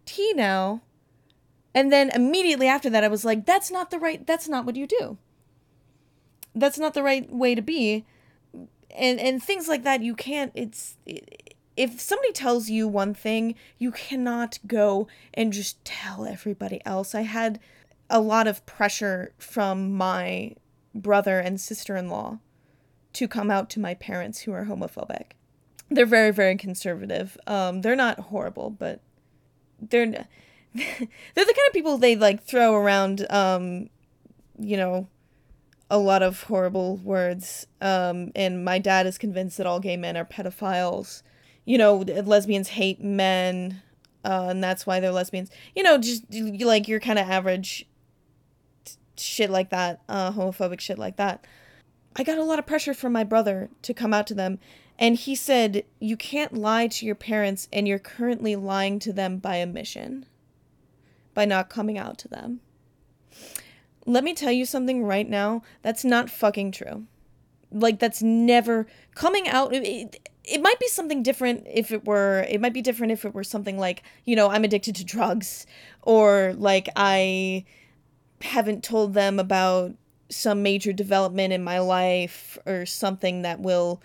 [0.05, 0.81] T now?
[1.73, 4.25] And then immediately after that, I was like, that's not the right.
[4.25, 5.17] That's not what you do.
[6.55, 8.05] That's not the right way to be.
[8.91, 10.51] And and things like that, you can't.
[10.55, 10.95] It's
[11.77, 17.13] if somebody tells you one thing, you cannot go and just tell everybody else.
[17.13, 17.59] I had
[18.09, 20.55] a lot of pressure from my
[20.93, 22.39] brother and sister-in-law
[23.13, 25.31] to come out to my parents who are homophobic.
[25.89, 27.37] They're very very conservative.
[27.47, 29.01] Um they're not horrible, but
[29.79, 30.05] they're
[30.73, 33.89] they're the kind of people they like throw around um
[34.57, 35.07] you know
[35.89, 40.17] a lot of horrible words um and my dad is convinced that all gay men
[40.17, 41.21] are pedophiles
[41.65, 43.81] you know lesbians hate men
[44.23, 45.51] uh, and that's why they're lesbians.
[45.75, 47.85] You know just like your kind of average
[49.17, 51.45] shit like that uh homophobic shit like that.
[52.15, 54.59] I got a lot of pressure from my brother to come out to them
[54.97, 59.37] and he said you can't lie to your parents and you're currently lying to them
[59.37, 60.25] by omission
[61.33, 62.61] by not coming out to them.
[64.05, 67.05] Let me tell you something right now that's not fucking true.
[67.71, 72.61] Like that's never coming out it, it, might be something different if it were it
[72.61, 75.65] might be different if it were something like you know i'm addicted to drugs
[76.01, 77.63] or like i
[78.41, 79.93] haven't told them about
[80.29, 84.01] some major development in my life or something that will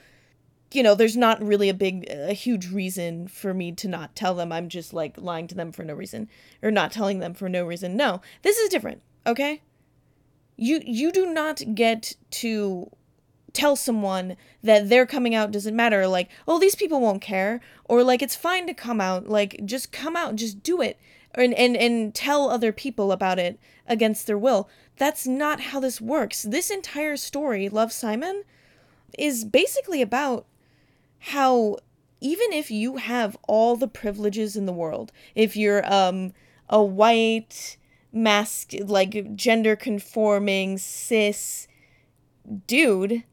[0.72, 4.35] you know there's not really a big a huge reason for me to not tell
[4.35, 4.53] them.
[4.53, 6.29] I'm just like lying to them for no reason
[6.62, 7.96] or not telling them for no reason.
[7.96, 9.62] No this is different okay?
[10.57, 12.90] You you do not get to
[13.53, 18.03] tell someone that their coming out doesn't matter like oh these people won't care or
[18.03, 20.99] like it's fine to come out like just come out just do it
[21.35, 24.69] and and and tell other people about it against their will.
[24.97, 26.43] That's not how this works.
[26.43, 28.45] This entire story love simon
[29.19, 30.47] is basically about
[31.19, 31.77] how
[32.21, 36.33] even if you have all the privileges in the world if you're um
[36.69, 37.77] a white
[38.13, 41.67] mask like gender conforming cis
[42.67, 43.25] dude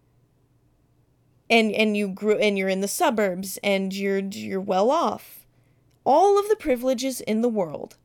[1.49, 5.45] and and you grew and you're in the suburbs and you're you're well off
[6.03, 7.97] all of the privileges in the world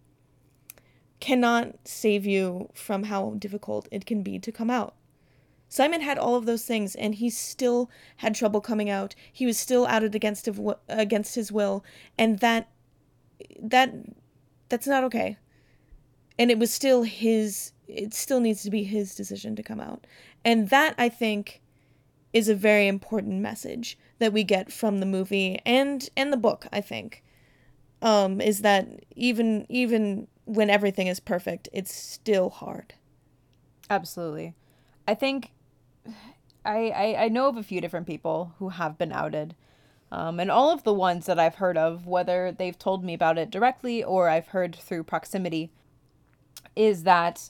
[1.20, 4.94] cannot save you from how difficult it can be to come out
[5.72, 9.14] Simon had all of those things and he still had trouble coming out.
[9.32, 10.46] He was still outed against
[10.86, 11.82] against his will
[12.18, 12.68] and that
[13.58, 13.94] that
[14.68, 15.38] that's not okay.
[16.38, 20.06] And it was still his it still needs to be his decision to come out.
[20.44, 21.61] And that I think
[22.32, 26.66] is a very important message that we get from the movie and and the book,
[26.72, 27.22] I think.
[28.00, 32.94] Um is that even even when everything is perfect, it's still hard.
[33.90, 34.54] Absolutely.
[35.06, 35.50] I think
[36.64, 39.54] I, I I know of a few different people who have been outed.
[40.10, 43.38] Um, and all of the ones that I've heard of, whether they've told me about
[43.38, 45.72] it directly or I've heard through proximity,
[46.76, 47.48] is that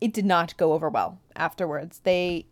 [0.00, 2.00] it did not go over well afterwards.
[2.02, 2.46] They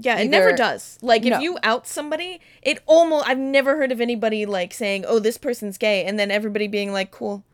[0.00, 0.98] Yeah, it never does.
[1.02, 1.40] Like if No.
[1.40, 5.76] you out somebody, it almost I've never heard of anybody like saying, "Oh, this person's
[5.78, 7.44] gay," and then everybody being like, "Cool."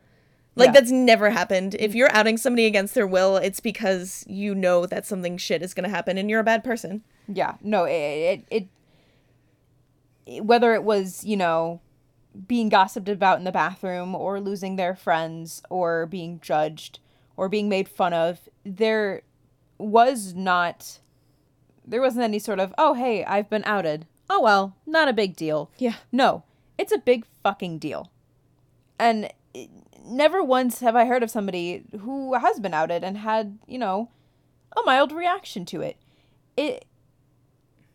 [0.57, 0.72] Like Yeah.
[0.72, 1.74] that's never happened.
[1.78, 5.74] If you're outing somebody against their will, it's because you know that something shit is
[5.74, 7.02] going to happen and you're a bad person.
[7.26, 8.68] Yeah, no, it, it,
[10.26, 11.80] it, whether it was, you know,
[12.46, 16.98] being gossiped about in the bathroom or losing their friends or being judged
[17.37, 19.22] or being made fun of, there
[19.78, 20.98] was not,
[21.86, 24.06] there wasn't any sort of, oh, hey, I've been outed.
[24.30, 25.70] Oh, well, not a big deal.
[25.78, 25.96] Yeah.
[26.10, 26.44] No,
[26.78, 28.10] it's a big fucking deal.
[28.98, 29.70] And it-
[30.06, 34.10] never once have I heard of somebody who has been outed and had, you know,
[34.76, 35.96] a mild reaction to it.
[36.56, 36.84] It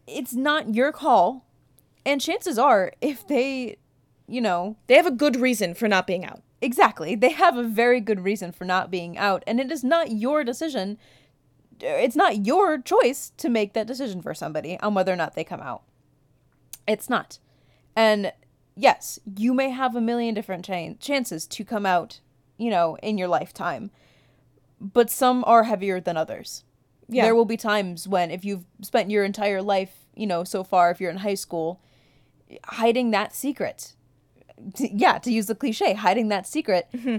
[0.08, 1.46] it's not your call.
[2.06, 3.78] And chances are if they,
[4.28, 6.42] you know, They have a good reason for not being out.
[6.62, 10.12] exactly, they have a very good reason for not being out and it is not
[10.12, 10.98] your decision.
[11.82, 15.44] It's not your choice to make that decision for somebody on whether or not they
[15.44, 15.84] come out.
[16.88, 17.40] It's not.
[17.96, 18.34] And
[18.76, 22.20] yes, you may have a million different chan- chances to come out,
[22.58, 23.92] you know, in your lifetime,
[24.80, 26.64] but some are heavier than others.
[27.08, 27.24] Yeah.
[27.24, 30.92] There will be times when, if you've spent your entire life, you know, so far,
[30.92, 31.82] if you're in high school,
[32.66, 33.94] hiding that secret,
[34.78, 37.18] yeah, to use the cliche, hiding that secret, mm-hmm.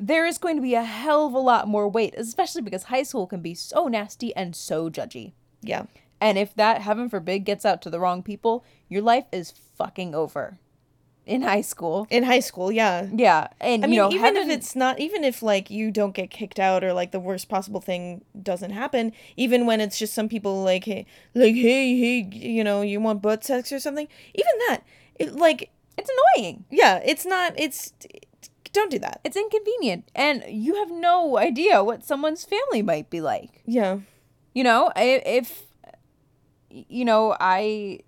[0.00, 3.02] There is going to be a hell of a lot more weight, especially because high
[3.02, 5.32] school can be so nasty and so judgy.
[5.60, 5.84] Yeah.
[6.20, 10.14] And if that, heaven forbid, gets out to the wrong people, your life is fucking
[10.14, 10.58] over.
[11.26, 12.06] in high school.
[12.10, 12.72] in high school.
[12.72, 13.06] Yeah.
[13.14, 15.90] Yeah, and I mean, you know, even heaven, if it's not, even if like you
[15.90, 19.98] don't get kicked out or like the worst possible thing doesn't happen, even when it's
[19.98, 23.78] just some people like, hey, like, hey, hey, you know, you want butt sex or
[23.78, 24.80] something, even that,
[25.18, 26.64] it, like, it's annoying.
[26.70, 27.92] yeah, it's not, it's,
[28.72, 29.20] don't do that.
[29.24, 33.62] It's inconvenient, and you have no idea what someone's family might be like.
[33.66, 34.00] Yeah.
[34.54, 35.66] You know, if
[36.70, 38.00] you know, I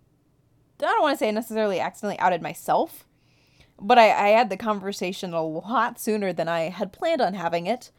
[0.81, 3.05] I don't want to say I necessarily accidentally outed myself,
[3.81, 7.67] but I, I had the conversation a lot sooner than I had planned on having
[7.67, 7.91] it.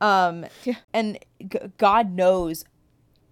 [0.00, 0.74] Um, Yeah.
[0.92, 2.64] and g- God knows,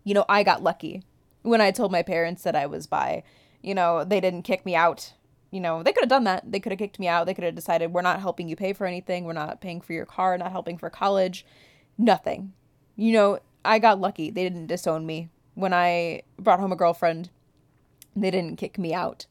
[0.04, 1.02] you know, I got lucky
[1.42, 3.24] when I told my parents that I was bi.
[3.60, 5.12] You know, they didn't kick me out.
[5.52, 6.50] You know, they could have done that.
[6.50, 7.26] They could have kicked me out.
[7.26, 9.24] They could have decided we're not helping you pay for anything.
[9.24, 10.36] We're not paying for your car.
[10.38, 11.44] Not helping for college.
[11.98, 12.54] Nothing.
[12.96, 14.30] You know, I got lucky.
[14.30, 17.28] They didn't disown me when I brought home a girlfriend.
[18.16, 19.26] They didn't kick me out.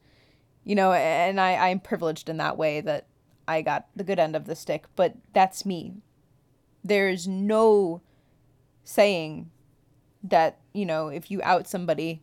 [0.62, 3.08] You know, and I I'm privileged in that way that
[3.48, 4.84] I got the good end of the stick.
[4.94, 5.94] But that's me.
[6.84, 8.00] There's no
[8.84, 9.50] saying
[10.22, 12.22] that you know if you out somebody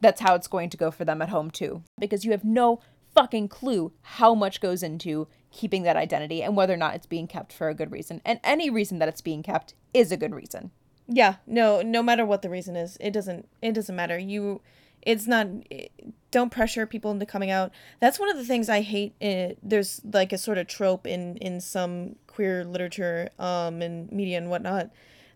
[0.00, 2.80] that's how it's going to go for them at home too because you have no
[3.18, 7.26] fucking clue how much goes into keeping that identity and whether or not it's being
[7.26, 10.34] kept for a good reason and any reason that it's being kept is a good
[10.34, 10.70] reason
[11.10, 11.36] Yeah.
[11.46, 14.18] No, no matter what the reason is, it doesn't, it doesn't matter.
[14.18, 14.60] You,
[15.00, 15.90] it's not, it-
[16.30, 17.72] don't pressure people into coming out.
[17.98, 19.14] That's one of the things I hate.
[19.22, 24.36] eh, there's like a sort of trope in, in some queer literature, um, and media
[24.36, 24.90] and whatnot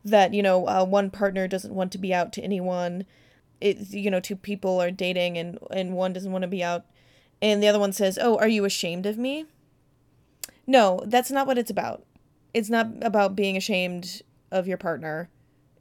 [0.04, 3.06] that, you know, uh, one partner doesn't want to be out to anyone.
[3.62, 6.84] It, you know, two people are dating and, and one doesn't want to be out.
[7.42, 9.46] And the other one says, Oh, are you ashamed of me?
[10.66, 12.06] No, that's not what it's about.
[12.54, 15.28] It's not about being ashamed of your partner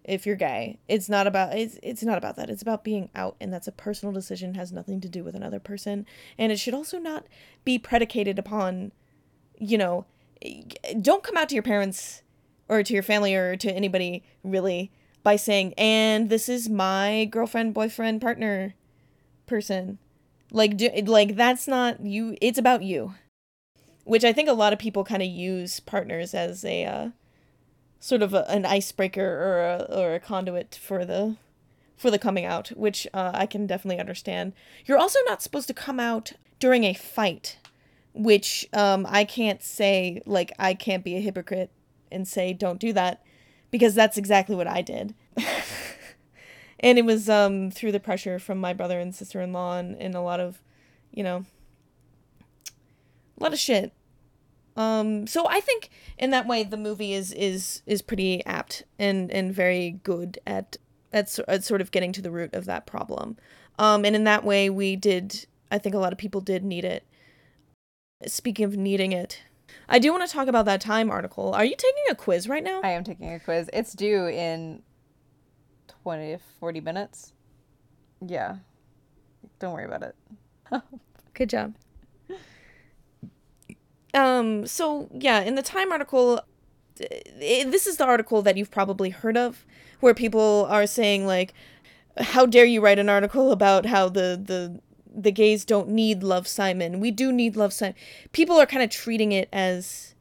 [0.03, 0.79] if you're gay.
[0.87, 2.49] It's not about it's it's not about that.
[2.49, 5.59] It's about being out and that's a personal decision has nothing to do with another
[5.59, 7.27] person and it should also not
[7.63, 8.91] be predicated upon
[9.59, 10.05] you know
[10.99, 12.23] don't come out to your parents
[12.67, 17.75] or to your family or to anybody really by saying and this is my girlfriend,
[17.75, 18.73] boyfriend, partner
[19.45, 19.99] person.
[20.51, 23.15] Like do, like that's not you it's about you.
[24.03, 27.09] Which I think a lot of people kind of use partners as a uh
[27.99, 31.37] sort of a, an icebreaker or a, or a conduit for the
[31.95, 34.53] for the coming out, which uh, I can definitely understand.
[34.85, 37.59] You're also not supposed to come out during a fight,
[38.13, 41.69] which um, I can't say like I can't be a hypocrite
[42.11, 43.23] and say don't do that
[43.69, 45.13] because that's exactly what I did.
[46.81, 50.21] and it was um, through the pressure from my brother and sister-in-law and, and a
[50.21, 50.61] lot of,
[51.11, 51.45] you know,
[53.39, 53.93] a lot of shit.
[54.75, 59.29] Um, so I think in that way the movie is is is pretty apt and
[59.31, 60.77] and very good at
[61.13, 63.37] at, at sort of getting to the root of that problem.
[63.77, 66.85] Um, and in that way we did I think a lot of people did need
[66.85, 67.05] it.
[68.25, 69.41] Speaking of needing it,
[69.89, 71.53] I do want to talk about that Time article.
[71.53, 72.81] Are you taking a quiz right now?
[72.83, 74.81] i am taking a quiz it's due in
[76.03, 77.33] 20 to 40 minutes
[78.25, 78.57] yeah
[79.59, 80.15] don't worry about it
[81.33, 81.75] Good job.
[84.13, 86.41] Um, so yeah, in the Time article,
[86.99, 89.65] eh, this is the article that you've probably heard of,
[90.01, 91.53] where people are saying like,
[92.17, 94.81] "How dare you write an article about how the the
[95.13, 96.99] the gays don't need Love Simon?
[96.99, 97.95] We do need Love Simon."
[98.33, 100.13] People are kind of treating it as,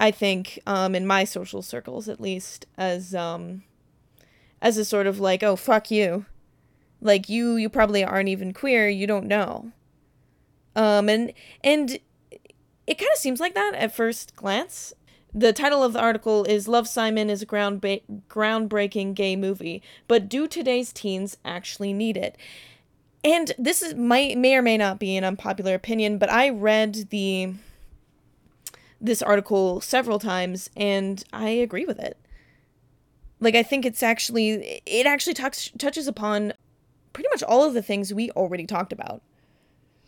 [0.00, 3.62] I think, um, in my social circles at least, as um,
[4.60, 6.26] as a sort of like, "Oh fuck you,"
[7.00, 9.72] like you you probably aren't even queer, you don't know.
[10.74, 11.98] Um, and and
[12.86, 14.94] it kind of seems like that at first glance.
[15.34, 20.28] The title of the article is Love Simon is a ground groundbreaking gay movie, but
[20.28, 22.36] do today's teens actually need it?
[23.22, 27.10] And this is might may or may not be an unpopular opinion, but I read
[27.10, 27.54] the
[29.00, 32.16] this article several times and I agree with it.
[33.40, 36.52] Like I think it's actually it actually talks touches upon
[37.12, 39.22] pretty much all of the things we already talked about.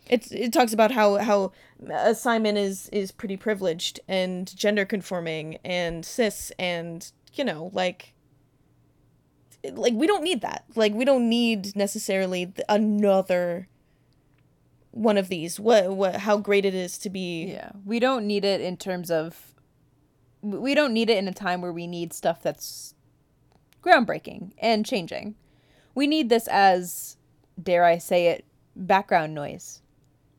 [0.07, 1.51] It's it talks about how how
[1.91, 8.13] uh, Simon is is pretty privileged and gender conforming and cis and you know like
[9.73, 10.65] like we don't need that.
[10.75, 13.67] Like we don't need necessarily th- another
[14.91, 15.59] one of these.
[15.59, 19.09] What what how great it is to be Yeah, we don't need it in terms
[19.09, 19.53] of.
[20.41, 22.95] We don't need it in a time where we need stuff that's
[23.83, 25.35] groundbreaking and changing.
[25.93, 27.17] We need this as,
[27.61, 29.81] dare I say it, background noise.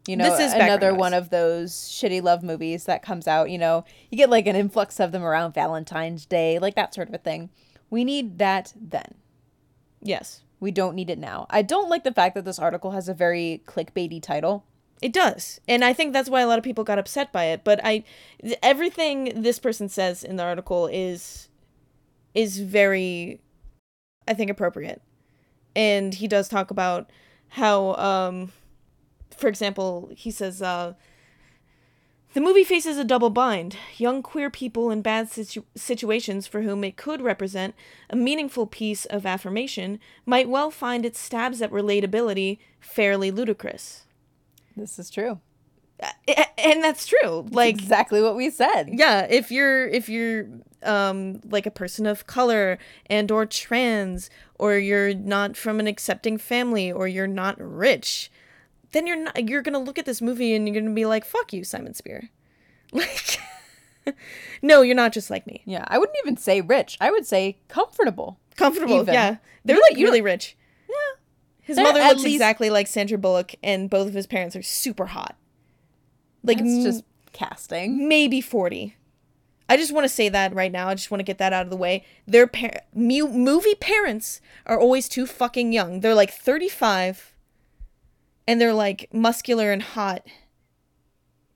[0.06, 3.50] You know, This is another one of those shitty love movies that comes out.
[3.50, 7.08] You know, you get like an influx of them around Valentine's Day, like that sort
[7.08, 7.50] of a thing.
[7.88, 9.14] We need that then.
[10.00, 10.42] Yes.
[10.58, 11.46] We don't need it now.
[11.50, 14.64] I don't like the fact that this article has a very clickbaity title.
[15.00, 15.60] It does.
[15.66, 18.04] And I think that's why a lot of people got upset by it, but I
[18.40, 21.48] th- everything this person says in the article is
[22.34, 23.40] is very
[24.26, 25.02] I think appropriate.
[25.74, 27.10] And he does talk about
[27.48, 28.52] how um
[29.36, 30.94] for example, he says uh
[32.34, 33.76] the movie faces a double bind.
[33.98, 37.74] Young queer people in bad situ- situations for whom it could represent
[38.08, 44.06] a meaningful piece of affirmation might well find its stabs at relatability fairly ludicrous.
[44.74, 45.40] This is true.
[46.58, 47.46] And that's true.
[47.50, 48.90] Like exactly what we said.
[48.92, 50.46] yeah, if you're if you're
[50.82, 56.38] um like a person of color and or trans or you're not from an accepting
[56.38, 58.30] family or you're not rich,
[58.92, 61.06] then you're not you're going to look at this movie and you're going to be
[61.06, 62.30] like, "Fuck you, Simon Spier."
[62.92, 63.38] Like
[64.62, 65.62] No, you're not just like me.
[65.64, 66.96] Yeah, I wouldn't even say rich.
[67.00, 68.38] I would say comfortable.
[68.56, 69.14] Comfortable, Even.
[69.14, 69.36] yeah.
[69.64, 70.56] They're like really rich.
[70.88, 70.94] Yeah.
[71.62, 74.62] His They're mother looks least- exactly like Sandra Bullock and both of his parents are
[74.62, 75.36] super hot.
[76.42, 78.08] Like m- just casting.
[78.08, 78.96] maybe 40.
[79.68, 80.88] I just want to say that right now.
[80.88, 82.04] I just want to get that out of the way.
[82.26, 86.00] Their par- mu- movie parents are always too fucking young.
[86.00, 87.34] They're like 35
[88.46, 90.26] and they're like muscular and hot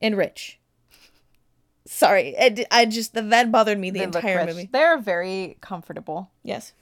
[0.01, 0.59] and rich.
[1.85, 4.69] Sorry, I, I just the that bothered me the They entire movie.
[4.73, 6.31] They're very comfortable.
[6.43, 6.73] Yes.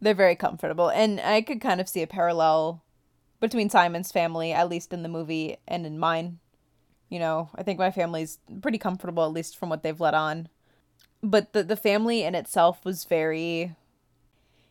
[0.00, 0.88] They're very comfortable.
[0.90, 2.82] And I could kind of see a parallel
[3.40, 6.40] between Simon's family, at least in the movie, and in mine.
[7.08, 10.48] You know, I think my family's pretty comfortable, at least from what they've let on.
[11.22, 13.74] But the, the family in itself was very.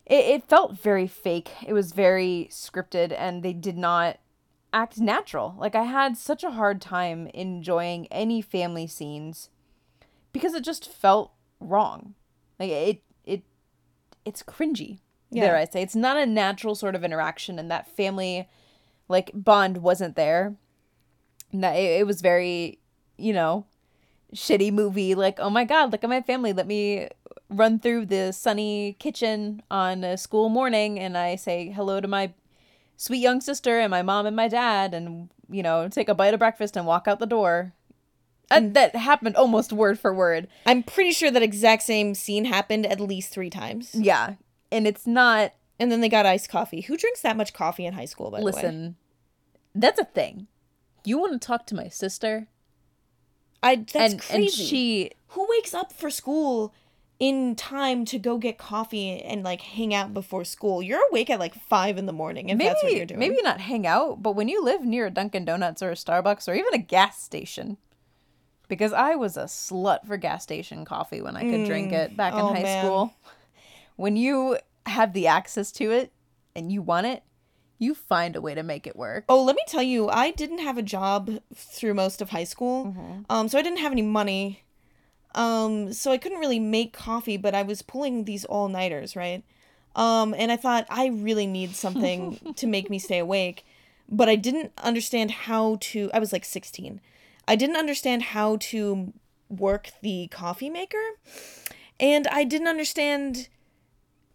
[0.06, 1.50] It, it felt very fake.
[1.66, 4.18] It was very scripted, and they did not
[4.72, 5.54] act natural.
[5.58, 9.48] Like, I had such a hard time enjoying any family scenes
[10.32, 12.14] because it just felt wrong.
[12.58, 13.42] Like, it, it,
[14.24, 14.98] it's cringy
[15.30, 15.44] Yeah.
[15.44, 15.80] dare I say.
[15.80, 18.48] It's not a natural sort of interaction, and that family,
[19.08, 20.54] like, bond wasn't there.
[21.60, 22.78] That it, it was very,
[23.16, 23.66] you know,
[24.34, 25.14] shitty movie.
[25.14, 26.52] Like, oh my god, look at my family.
[26.52, 27.08] Let me
[27.48, 32.32] run through the sunny kitchen on a school morning, and I say hello to my
[32.96, 36.34] sweet young sister and my mom and my dad, and you know, take a bite
[36.34, 37.72] of breakfast and walk out the door.
[38.50, 38.74] And mm.
[38.74, 40.48] that happened almost word for word.
[40.66, 43.94] I'm pretty sure that exact same scene happened at least three times.
[43.94, 44.34] Yeah,
[44.72, 46.82] and it's not And then they got iced coffee.
[46.82, 48.52] Who drinks that much coffee in high school, by the way?
[48.52, 48.96] Listen,
[49.74, 50.46] that's a thing.
[51.04, 52.48] You want to talk to my sister,
[53.62, 54.34] I that's and crazy.
[54.42, 56.74] and she Who wakes up for school
[57.20, 60.82] in time to go get coffee and like hang out before school?
[60.82, 63.20] You're awake at like five in the morning if maybe that's what you're doing.
[63.20, 66.48] maybe not hang out, but when you live near a Dunkin' Donuts or a Starbucks
[66.48, 67.76] or even a gas station,
[68.68, 71.96] because I was a slut for gas station coffee when I could drink mm.
[71.96, 72.84] it back in Oh, high man.
[72.84, 73.14] school.
[73.96, 76.12] When you have the access to it
[76.56, 77.22] and you want it,
[77.84, 79.24] you find a way to make it work.
[79.28, 82.86] Oh, let me tell you, I didn't have a job through most of high school.
[82.86, 83.20] Mm-hmm.
[83.28, 84.64] Um, so I didn't have any money.
[85.34, 89.42] Um, so I couldn't really make coffee, but I was pulling these all nighters, right?
[89.96, 93.64] Um, and I thought I really need something to make me stay awake,
[94.08, 96.10] but I didn't understand how to.
[96.12, 97.00] I was like 16.
[97.46, 99.12] I didn't understand how to
[99.48, 101.02] work the coffee maker,
[102.00, 103.48] and I didn't understand.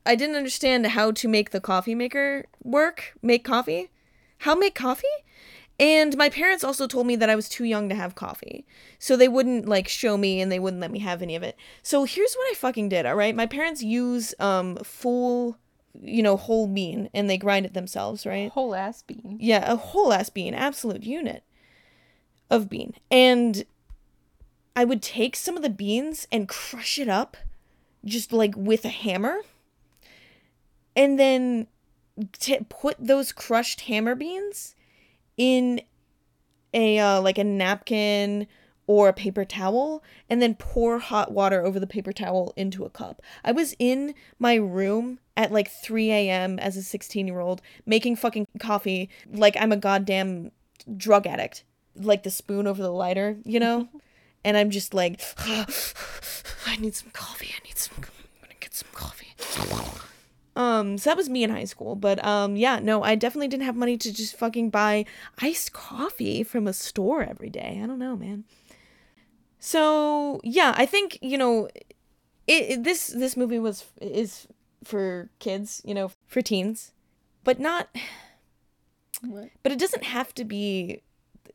[0.05, 3.89] I didn't understand how to make the coffee maker work, make coffee,
[4.39, 5.07] how make coffee.
[5.79, 8.65] And my parents also told me that I was too young to have coffee.
[8.97, 11.55] So they wouldn't like show me and they wouldn't let me have any of it.
[11.81, 13.35] So here's what I fucking did, all right?
[13.35, 15.57] My parents use um full
[16.01, 18.51] you know, whole bean and they grind it themselves, right?
[18.51, 19.37] Whole ass bean.
[19.39, 21.43] Yeah, a whole ass bean, absolute unit
[22.49, 22.93] of bean.
[23.09, 23.65] And
[24.75, 27.37] I would take some of the beans and crush it up
[28.05, 29.41] just like with a hammer.
[30.99, 31.67] And then
[32.33, 34.75] t- put those crushed hammer beans
[35.37, 35.79] in
[36.73, 38.47] a uh, like a napkin
[38.85, 42.89] or a paper towel and then pour hot water over the paper towel into a
[42.89, 43.21] cup.
[43.45, 46.59] I was in my room at like 3 a.m.
[46.59, 50.51] as a 16 year old making fucking coffee like I'm a goddamn
[50.97, 51.63] drug addict.
[51.95, 53.87] Like the spoon over the lighter, you know?
[54.43, 57.53] and I'm just like, I need some coffee.
[57.55, 60.08] I need some, I'm gonna get some coffee.
[60.59, 61.95] Um, so that was me in high school.
[61.95, 65.05] But um, yeah, no, I definitely didn't have money to just fucking buy
[65.41, 67.79] iced coffee from a store every day.
[67.81, 68.43] I don't know, man.
[69.57, 71.69] So yeah, I think you know,
[72.45, 74.47] it, it this this movie was is
[74.83, 76.91] for kids, you know, for teens,
[77.45, 77.87] but not.
[79.21, 79.49] What?
[79.63, 81.03] But it doesn't have to be,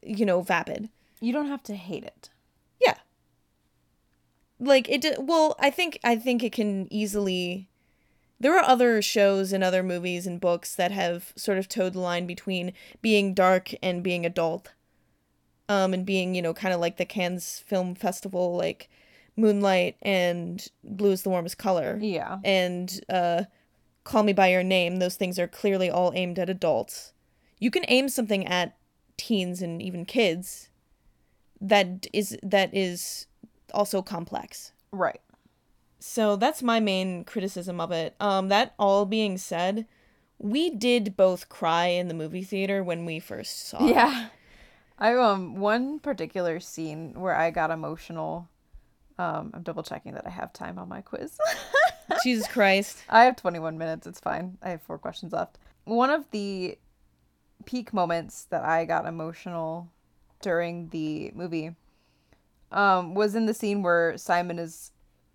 [0.02, 0.88] you know, vapid.
[1.20, 2.30] You don't have to hate it.
[2.80, 2.96] Yeah.
[4.59, 7.68] Like it well, I think I think it can easily
[8.45, 11.99] there are other shows and other movies and books that have sort of toed the
[11.99, 14.72] line between being dark and being adult.
[15.68, 18.90] um, and being, you know, kind of like the Cannes Film Festival, like
[19.36, 21.99] Moonlight and Blue is the Warmest Color.
[22.01, 22.38] Yeah.
[22.45, 23.45] And uh,
[24.05, 27.12] Call Me By Your Name, those things are clearly all aimed at adults.
[27.59, 28.76] You can aim something at
[29.16, 30.68] teens and even kids
[31.61, 33.26] that is that is
[33.72, 34.72] also complex.
[34.92, 35.20] Right.
[36.07, 38.14] So that's my main criticism of it.
[38.20, 39.86] Um, that all being said,
[40.38, 43.94] we did both cry in the movie theater when we first saw it.
[43.94, 44.28] Yeah.
[44.98, 48.50] I um one particular scene where I got emotional.
[49.18, 51.38] Um, I'm double checking that I have time on my quiz.
[52.22, 53.02] Jesus Christ.
[53.09, 54.07] I have 21 minutes.
[54.07, 54.59] It's fine.
[54.62, 55.57] I have four questions left.
[55.84, 56.76] One of the
[57.64, 59.90] peak moments that I got emotional
[60.42, 61.74] during the movie
[62.70, 64.90] um, was in the scene where Simon is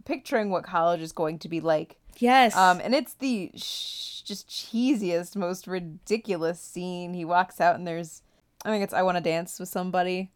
[0.09, 1.97] picturing what college is going to be like.
[2.17, 2.55] Yes.
[2.55, 7.13] Um, and it's the sh- just cheesiest, most ridiculous scene.
[7.13, 8.23] He walks out and there's,
[8.65, 10.31] I think it's I Want to Dance with Somebody.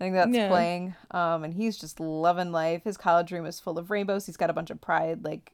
[0.00, 0.48] I think that's Yeah.
[0.48, 0.96] playing.
[1.12, 2.82] Um, and he's just loving life.
[2.82, 4.26] His college room is full of rainbows.
[4.26, 5.52] He's got a bunch of pride, like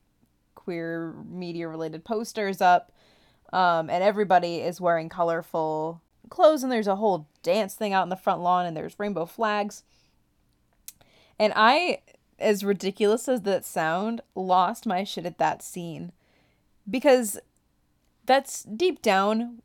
[0.55, 2.91] queer media related posters up.
[3.53, 6.01] Um, and everybody is wearing colorful
[6.31, 9.27] clothes, and there's a whole dance thing out in the front lawn, and there's rainbow
[9.27, 9.83] flags.
[11.39, 12.01] And I,
[12.41, 16.13] as ridiculous as that sound, lost my shit at that scene
[16.89, 17.39] because
[18.27, 19.63] that's deep down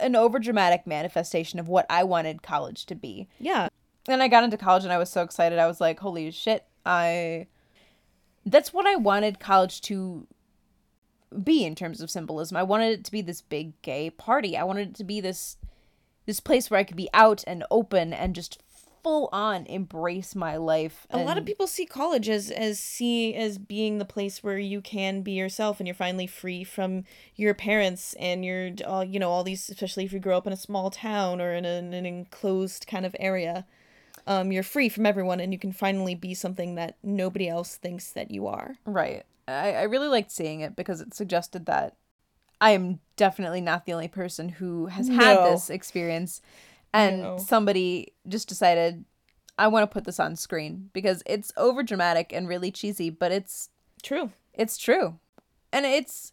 [0.00, 3.28] an overdramatic manifestation of what I wanted college to be.
[3.38, 3.68] yeah.
[4.08, 5.60] And I got into college and I was so excited.
[5.60, 7.46] I was like, holy shit, I
[8.44, 10.26] that's what I wanted college to
[11.42, 12.56] be in terms of symbolism.
[12.56, 14.56] I wanted it to be this big gay party.
[14.56, 15.56] I wanted it to be this
[16.26, 18.61] this place where I could be out and open and just
[19.02, 21.06] full on embrace my life.
[21.10, 24.80] A lot of people see college as as see as being the place where you
[24.80, 29.30] can be yourself and you're finally free from your parents and you're all you know
[29.30, 32.06] all these especially if you grow up in a small town or in an, an
[32.06, 33.66] enclosed kind of area
[34.26, 38.12] um you're free from everyone and you can finally be something that nobody else thinks
[38.12, 39.24] that you are Right.
[39.48, 41.96] I, I really liked seeing it because it suggested that
[42.60, 46.40] I am definitely not the only person who has had this experience.
[46.92, 47.38] And No.
[47.38, 49.04] somebody just decided,
[49.58, 53.32] I want to put this on screen because it's over dramatic and really cheesy, but
[53.32, 53.70] it's
[54.02, 55.18] true it's true.
[55.72, 56.32] And it's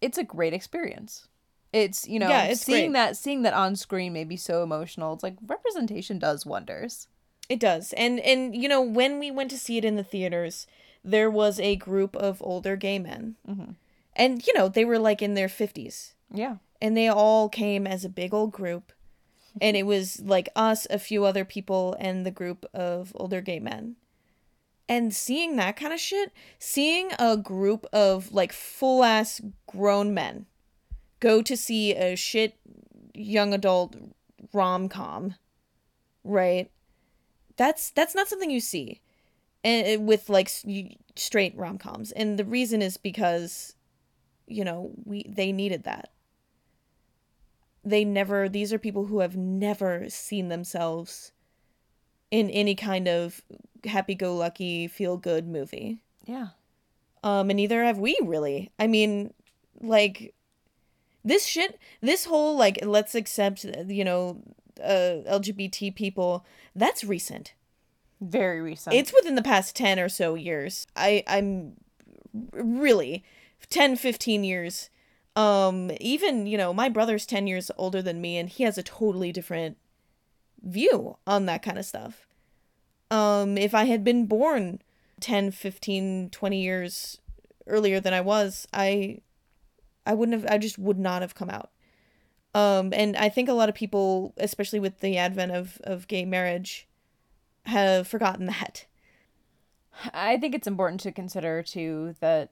[0.00, 1.28] it's a great experience.
[1.74, 3.00] It's you know Yeah, it's seeing great.
[3.00, 5.12] that seeing that on screen may be so emotional.
[5.12, 7.06] It's like representation does wonders.
[7.50, 7.92] It does.
[7.94, 10.66] And and you know, when we went to see it in the theaters,
[11.04, 13.36] there was a group of older gay men.
[13.46, 13.74] Mhm.
[14.16, 16.14] And you know, they were like in their 50s.
[16.32, 16.56] Yeah.
[16.80, 18.92] And they all came as a big old group.
[19.60, 23.60] And it was like us, a few other people, and the group of older gay
[23.60, 23.96] men.
[24.88, 30.46] And seeing that kind of shit, seeing a group of like full ass grown men
[31.20, 32.56] go to see a shit
[33.14, 33.94] young adult
[34.52, 35.34] rom com,
[36.24, 36.70] right?
[37.56, 39.00] That's that's not something you see,
[39.62, 40.50] and with like
[41.16, 43.74] straight rom coms, and the reason is because,
[44.46, 46.10] you know, we they needed that.
[47.84, 48.48] They never.
[48.48, 51.32] These are people who have never seen themselves
[52.30, 53.42] in any kind of
[53.84, 55.98] happy-go-lucky, feel-good movie.
[56.24, 56.48] Yeah.
[57.22, 58.70] Um, and neither have we really.
[58.78, 59.32] I mean,
[59.80, 60.34] like,
[61.24, 64.42] this shit, this whole, like, let's accept, you know,
[64.82, 67.54] uh, LGBT people, that's recent.
[68.20, 68.94] Very recent.
[68.94, 70.86] It's within the past 10 or so years.
[70.94, 71.74] I, I'm
[72.52, 73.24] really
[73.68, 74.90] 10, 15 years.
[75.36, 78.82] Um, even, you know, my brother's 10 years older than me, and he has a
[78.82, 79.76] totally different
[80.62, 82.26] view on that kind of stuff.
[83.10, 84.80] Um, if I had been born
[85.20, 87.18] 10, 15, 20 years
[87.66, 89.20] earlier than I was, I
[90.06, 91.70] I wouldn't have I just would not have come out.
[92.54, 96.24] Um and I think a lot of people, especially with the advent of of gay
[96.24, 96.88] marriage,
[97.66, 98.86] have forgotten that.
[100.14, 102.50] I think it's important to consider too that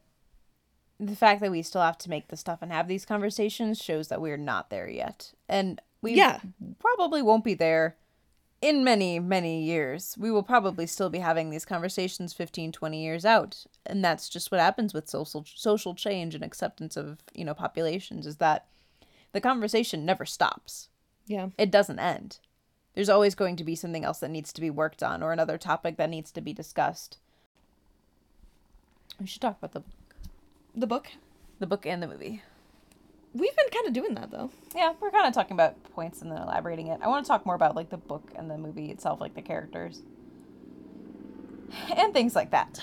[1.01, 4.09] the fact that we still have to make the stuff and have these conversations shows
[4.09, 5.33] that we're not there yet.
[5.49, 6.41] And we Yeah.
[6.79, 7.97] probably won't be there
[8.61, 10.17] in many, many years.
[10.19, 13.65] We will probably still be having these conversations 15, 20 years out.
[13.87, 18.27] And that's just what happens with social social change and acceptance of, you know, populations
[18.27, 18.67] is that
[19.33, 20.89] the conversation never stops
[21.27, 21.51] Yeah.
[21.59, 22.39] it doesn't end.
[22.95, 25.59] There's always going to be something else that needs to be worked on or another
[25.59, 27.19] topic that needs to be discussed.
[29.21, 29.83] We should talk about the
[30.79, 31.09] The book.
[31.59, 32.41] the book and the movie.
[33.35, 34.51] We've been kind of doing that though.
[34.77, 37.01] Yeah, we're kind of talking about points and then elaborating it.
[37.03, 39.43] I want to talk more about like the book and the movie itself, like the
[39.43, 40.03] characters
[41.97, 42.81] and things like that.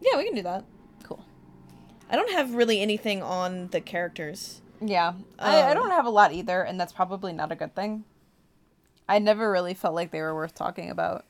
[0.00, 0.64] Yeah, we can do that.
[1.02, 1.22] Cool.
[2.10, 4.62] I don't have really anything on the characters.
[4.80, 7.74] Yeah, I, I Um, don't have a lot either, and that's probably not a good
[7.74, 8.04] thing.
[9.08, 11.24] I never really felt like they were worth talking about.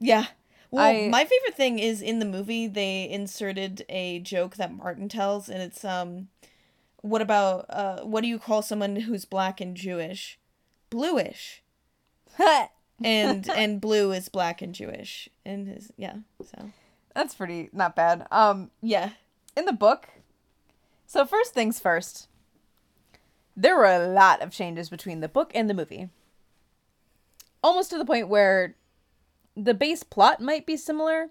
[0.00, 0.26] Yeah.
[0.72, 5.08] Well, I- my favorite thing is in the movie they inserted a joke that Martin
[5.08, 6.28] tells, and it's um,
[7.02, 10.38] what about uh, what do you call someone who's black and Jewish?
[10.90, 11.62] Bluish.
[13.04, 16.16] And and blue is black and Jewish, and his yeah.
[16.44, 16.70] So
[17.16, 18.28] That's pretty not bad.
[18.30, 19.10] Um, yeah.
[19.56, 20.08] in the book.
[21.06, 22.28] So first things first.
[23.56, 26.10] There were a lot of changes between the book and the movie.
[27.64, 28.76] Almost to the point where
[29.56, 31.28] the base plot might be similar,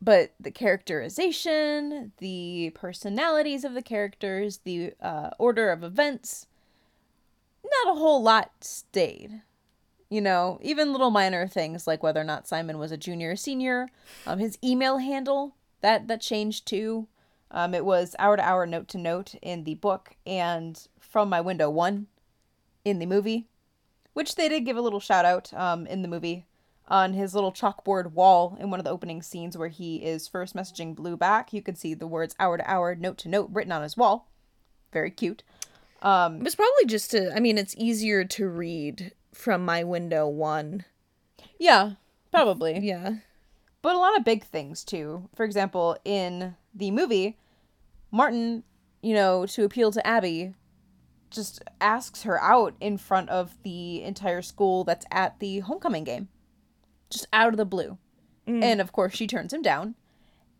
[0.00, 6.46] but the characterization, the personalities of the characters, the uh, order of events,
[7.64, 9.42] not a whole lot stayed.
[10.08, 13.36] You know, even little minor things like whether or not Simon was a junior or
[13.36, 13.88] senior,
[14.24, 17.08] um, his email handle that that changed too.
[17.50, 21.40] Um, it was hour to hour, note to note in the book, and from my
[21.40, 22.06] window one
[22.84, 23.46] in the movie,
[24.12, 26.46] which they did give a little shout out um, in the movie
[26.88, 30.54] on his little chalkboard wall in one of the opening scenes where he is first
[30.54, 31.52] messaging Blue back.
[31.52, 34.28] You can see the words hour to hour, note to note written on his wall.
[34.92, 35.42] Very cute.
[36.02, 37.34] Um, It was probably just to.
[37.34, 40.84] I mean, it's easier to read from my window one.
[41.58, 41.92] yeah,
[42.30, 42.78] probably.
[42.78, 43.16] Yeah.
[43.82, 45.28] but a lot of big things too.
[45.34, 47.36] For example, in the movie,
[48.10, 48.62] Martin,
[49.02, 50.54] you know, to appeal to Abby,
[51.30, 56.28] just asks her out in front of the entire school that's at the homecoming game.
[57.10, 57.98] Just out of the blue.
[58.46, 59.96] And of course, she turns him down.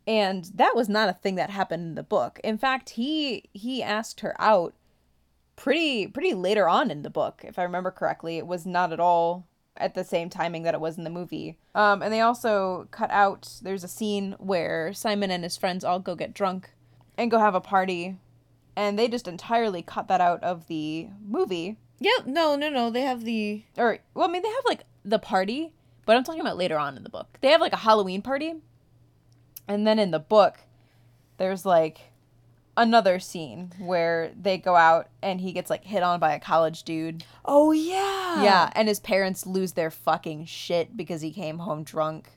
[0.05, 2.39] And that was not a thing that happened in the book.
[2.43, 4.73] In fact, he he asked her out
[5.55, 8.37] pretty pretty later on in the book, if I remember correctly.
[8.37, 11.57] It was not at all at the same timing that it was in the movie.
[11.75, 13.59] Um, and they also cut out.
[13.61, 16.71] There's a scene where Simon and his friends all go get drunk
[17.17, 18.17] and go have a party,
[18.75, 21.77] and they just entirely cut that out of the movie.
[21.99, 22.19] Yeah.
[22.25, 22.55] No.
[22.55, 22.69] No.
[22.69, 22.89] No.
[22.89, 23.63] They have the.
[23.77, 25.73] Or well, I mean, they have like the party,
[26.07, 27.37] but I'm talking about later on in the book.
[27.41, 28.55] They have like a Halloween party,
[29.67, 30.61] and then in the book,
[31.37, 31.99] there's like
[32.75, 36.83] another scene where they go out and he gets like hit on by a college
[36.83, 37.23] dude.
[37.45, 38.43] Oh yeah.
[38.43, 42.29] Yeah, and his parents lose their fucking shit because he came home drunk.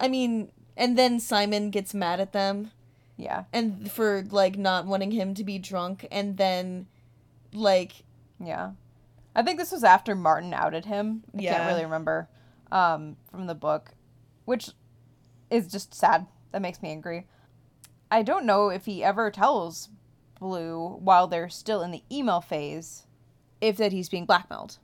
[0.00, 2.70] I mean, and then Simon gets mad at them.
[3.16, 3.44] Yeah.
[3.52, 6.86] and for like not wanting him to be drunk and then
[7.52, 8.02] like
[8.44, 8.72] Yeah.
[9.36, 11.22] I think this was after Martin outed him.
[11.32, 11.56] I Yeah.
[11.58, 12.28] can't really remember
[12.72, 13.90] um, from the book,
[14.44, 14.70] which
[15.50, 16.26] is just sad.
[16.52, 17.26] That makes me angry.
[18.10, 19.88] I don't know if he ever tells
[20.38, 23.06] Blue while they're still in the email phase
[23.60, 24.78] if that he's being blackmailed.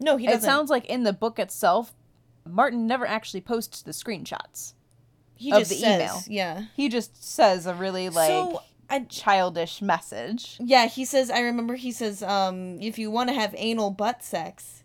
[0.00, 1.94] no he It doesn't It sounds like in the book itself,
[2.46, 4.74] Martin never actually posts the screenshots.
[5.34, 6.22] he of just the says, email.
[6.26, 10.56] yeah He just says a really like so I, childish message.
[10.60, 14.24] yeah he says i remember he says um if you want to have anal butt
[14.24, 14.82] sex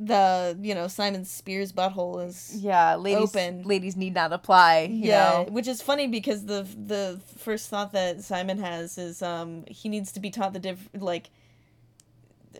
[0.00, 3.62] the you know simon Spier's butthole is Yeah, ladies Open.
[3.64, 5.52] ladies need not apply, you yeah know.
[5.52, 10.12] which is funny because the the first thought that simon has is um he needs
[10.12, 11.30] to be taught the diff like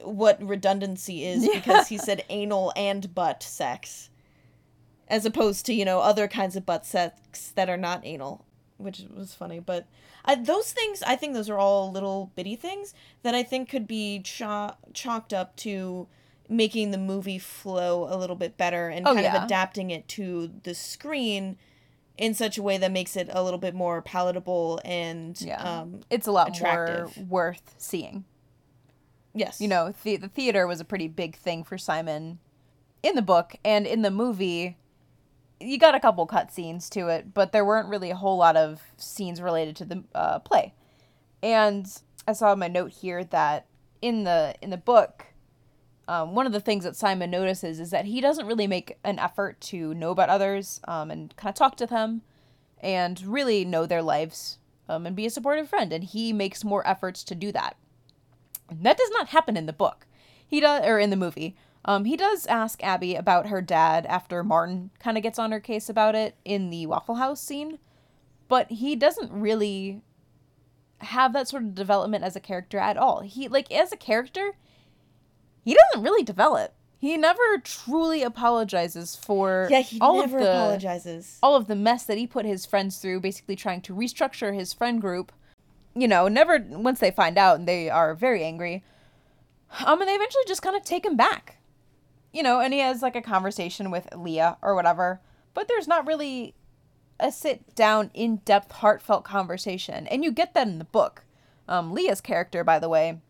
[0.03, 1.53] what redundancy is Yeah.
[1.55, 4.11] because he said anal and butt sex
[5.09, 8.45] as opposed to you know other kinds of butt sex that are not anal
[8.77, 9.87] which was funny but
[10.25, 13.87] I, those things i think those are all little bitty things that i think could
[13.87, 16.07] be cho- chalked up to
[16.49, 19.37] making the movie flow a little bit better and Oh, kind yeah.
[19.37, 21.57] of adapting it to the screen
[22.17, 25.63] in such a way that makes it a little bit more palatable and Yeah.
[25.63, 27.17] um it's a lot attractive.
[27.17, 28.25] more worth seeing.
[29.35, 32.39] yes You know, the the theater was a pretty big thing for Simon
[33.03, 34.77] in the book and in the movie.
[35.61, 38.57] You got a couple cut scenes to it, but there weren't really a whole lot
[38.57, 40.73] of scenes related to the uh, play.
[41.43, 41.87] And
[42.29, 43.67] I saw my note here that
[44.01, 45.27] in the in the book,
[46.09, 49.19] um, one of the things that Simon notices is that he doesn't really make an
[49.19, 52.23] effort to know about others um, and kind of talk to them
[52.81, 55.93] and really know their lives um, and be a supportive friend.
[55.93, 57.77] And he makes more efforts to do that.
[58.73, 60.07] That does not happen in the book.
[60.47, 61.55] He does, or in the movie.
[61.85, 65.61] Um, he does ask Abby about her dad after Martin kind of gets on her
[65.61, 67.79] case about it in the Waffle House scene,
[68.49, 70.01] but he doesn't really
[70.99, 73.21] have that sort of development as a character at all.
[73.21, 74.53] He like as a character,
[75.69, 76.73] he doesn't really develop.
[76.99, 81.77] He never truly apologizes for yeah he all never of the apologizes all of the
[81.77, 85.31] mess that he put his friends through, basically trying to restructure his friend group.
[85.95, 88.83] You know, never once they find out and they are very angry.
[89.85, 91.59] Um, and they eventually just kind of take him back.
[92.33, 95.21] You know, and he has like a conversation with Leah or whatever,
[95.53, 96.55] but there's not really
[97.21, 100.07] a sit down, in depth, heartfelt conversation.
[100.07, 101.25] And you get that in the book.
[101.69, 103.21] Um, Leah's character, by the way,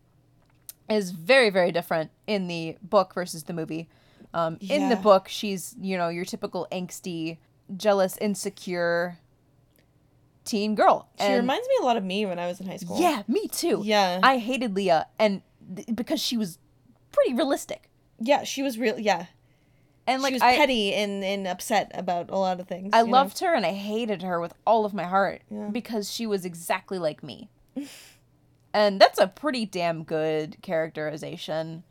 [0.89, 3.89] is very very different in the book versus the movie.
[4.33, 7.37] Um, In the book, she's you know your typical angsty,
[7.75, 9.17] jealous, insecure
[10.45, 11.07] teen girl.
[11.19, 12.99] She And- reminds me a lot of me when I was in high school.
[12.99, 13.81] yeah, me too.
[13.83, 14.19] Yeah.
[14.23, 15.41] I hated Leah, and
[15.75, 16.57] th- because she was
[17.11, 18.99] pretty realistic, Yeah, she was real.
[18.99, 19.27] Yeah,
[20.07, 22.89] and like she was I, petty and, and upset about a lot of things.
[22.93, 23.11] I you know?
[23.11, 25.69] loved her and I hated her with all of my heart Yeah.
[25.71, 27.49] because she was exactly like me.
[28.73, 31.83] and that's a pretty damn good characterization.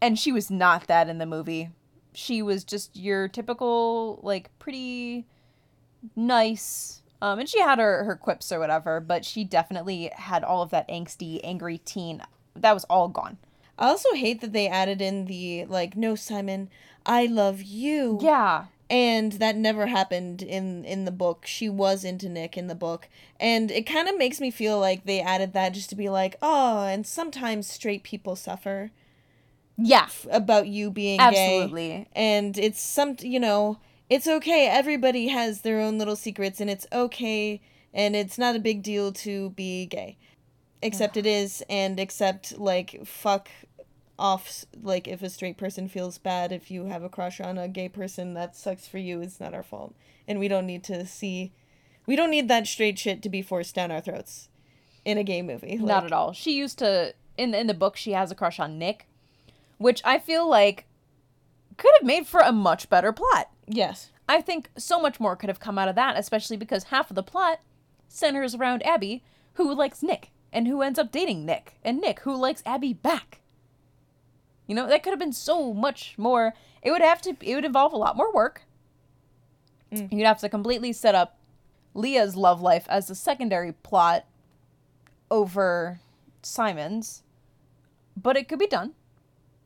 [0.00, 1.70] And she was not that in the movie.
[2.12, 5.26] She was just your typical, like, pretty
[6.16, 7.02] nice.
[7.20, 10.70] Um, and she had her, her quips or whatever, but she definitely had all of
[10.70, 12.22] that angsty, angry teen.
[12.56, 13.38] That was all gone.
[13.78, 16.68] I also hate that they added in the like, no, Simon,
[17.06, 18.18] I love you.
[18.20, 18.66] Yeah.
[18.90, 21.46] And that never happened in in the book.
[21.46, 23.08] She was into nick in the book.
[23.40, 26.36] And it kind of makes me feel like they added that just to be like
[26.42, 28.90] oh and sometimes straight people suffer
[29.78, 30.04] Yeah.
[30.04, 31.24] f- about you being gay.
[31.56, 32.08] Absolutely.
[32.14, 33.78] and it's some you know
[34.10, 34.68] it's okay.
[34.68, 37.62] Everybody has their own little secrets and it's okay.
[37.94, 40.18] And it's not a big deal to be gay.
[40.82, 43.48] Except it is and except like fuck
[44.22, 47.66] off like if a straight person feels bad if you have a crush on a
[47.66, 49.96] gay person that sucks for you it's not our fault
[50.28, 51.52] and we don't need to see
[52.06, 54.48] we don't need that straight shit to be forced down our throats
[55.04, 56.32] in a gay movie Not at all.
[56.32, 59.08] She used to in in the book she has a crush on Nick,
[59.78, 60.86] which I feel like
[61.76, 63.50] could have made for a much better plot.
[63.66, 67.10] yes I think so much more could have come out of that, especially because half
[67.10, 67.60] of the plot
[68.08, 72.36] centers around Abby, who likes Nick and who ends up dating Nick, and Nick who
[72.36, 73.40] likes Abby back.
[74.72, 76.54] You know, that could have been so much more.
[76.80, 78.62] It would have to it would involve a lot more work.
[79.92, 80.10] Mm.
[80.10, 81.36] You'd have to completely set up
[81.92, 84.24] Leah's love life as a secondary plot
[85.30, 86.00] over
[86.40, 87.22] Simon's.
[88.16, 88.94] But it could be done.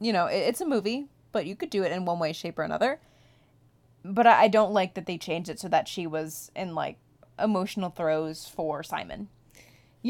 [0.00, 2.59] You know, it, it's a movie, but you could do it in one way, shape,
[2.59, 2.98] or another.
[4.04, 6.98] But I, I don't like that they changed it so that she was in like
[7.38, 9.28] emotional throes for Simon.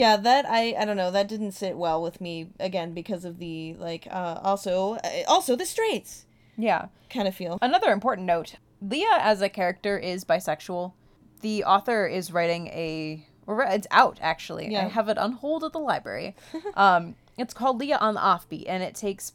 [0.03, 3.39] Yeah, that I I don't know, that didn't sit well with me again because of
[3.39, 6.27] the like uh also uh, also the straights
[6.57, 6.87] Yeah.
[7.09, 7.59] kind of feel.
[7.63, 10.93] Another important note Leah as a character is bisexual.
[11.41, 13.27] The author is writing a.
[13.49, 14.67] It's out actually.
[14.73, 14.85] yeah.
[14.87, 16.35] I have it on hold at the library.
[16.75, 19.33] um, it's called Leah on the Offbeat, and it takes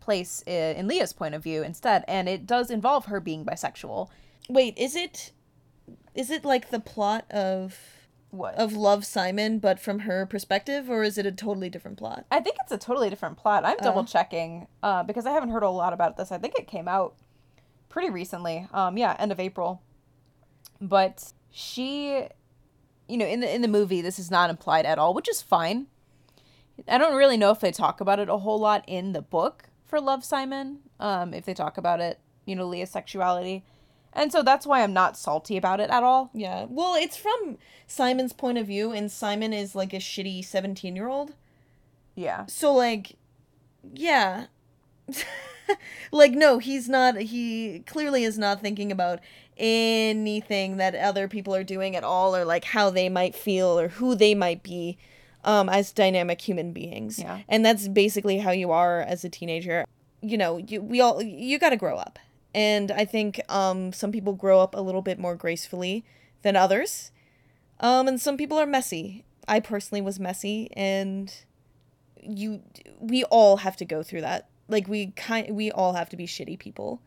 [0.00, 4.08] place i- in Leah's point of view instead, and it does involve her being bisexual.
[4.48, 5.32] Wait, is it
[6.14, 7.76] is it like the plot of
[8.30, 8.54] What?
[8.56, 12.26] of Love Simon but from her perspective or is it a totally different plot?
[12.30, 13.64] I think it's a totally different plot.
[13.64, 16.32] I'm double checking uh, because I haven't heard a lot about this.
[16.32, 17.14] I think it came out
[17.88, 18.68] pretty recently.
[18.72, 19.82] Um, yeah, end of April.
[20.80, 22.26] But she,
[23.08, 25.40] you know, in the in the movie, this is not implied at all, which is
[25.40, 25.86] fine.
[26.86, 29.70] I don't really know if they talk about it a whole lot in the book
[29.86, 30.80] for Love Simon.
[31.00, 33.64] Um, if they talk about it, you know, Leah's sexuality,
[34.16, 36.30] and so that's why I'm not salty about it at all.
[36.32, 36.66] Yeah.
[36.68, 41.34] Well, it's from Simon's point of view and Simon is like a shitty 17-year-old.
[42.14, 42.46] Yeah.
[42.46, 43.16] So like
[43.94, 44.46] yeah.
[46.12, 49.20] like no, he's not he clearly is not thinking about
[49.58, 53.88] anything that other people are doing at all or like how they might feel or
[53.88, 54.98] who they might be
[55.44, 57.18] um as dynamic human beings.
[57.18, 57.40] Yeah.
[57.48, 59.84] And that's basically how you are as a teenager.
[60.22, 62.18] You know, you we all you got to grow up.
[62.56, 66.04] And I think um some people grow up a little bit more gracefully
[66.42, 67.12] than others.
[67.78, 69.24] Um and some people are messy.
[69.46, 71.32] I personally was messy and
[72.20, 72.62] you
[72.98, 76.26] we all have to go through that like we kind we all have to be
[76.26, 77.00] shitty people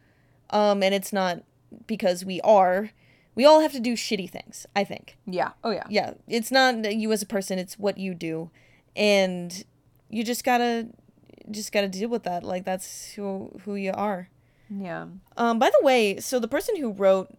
[0.51, 1.43] um and it's not
[1.87, 2.91] because we are
[3.35, 5.51] we all have to do shitty things i think Yeah.
[5.61, 5.83] Oh yeah.
[5.89, 8.49] yeah it's not you as a person it's what you do
[8.95, 9.65] and
[10.09, 10.87] you just gotta
[11.51, 14.29] just gotta deal with that like that's who who you are
[14.69, 15.07] Yeah.
[15.37, 17.29] um by the way so the person who wrote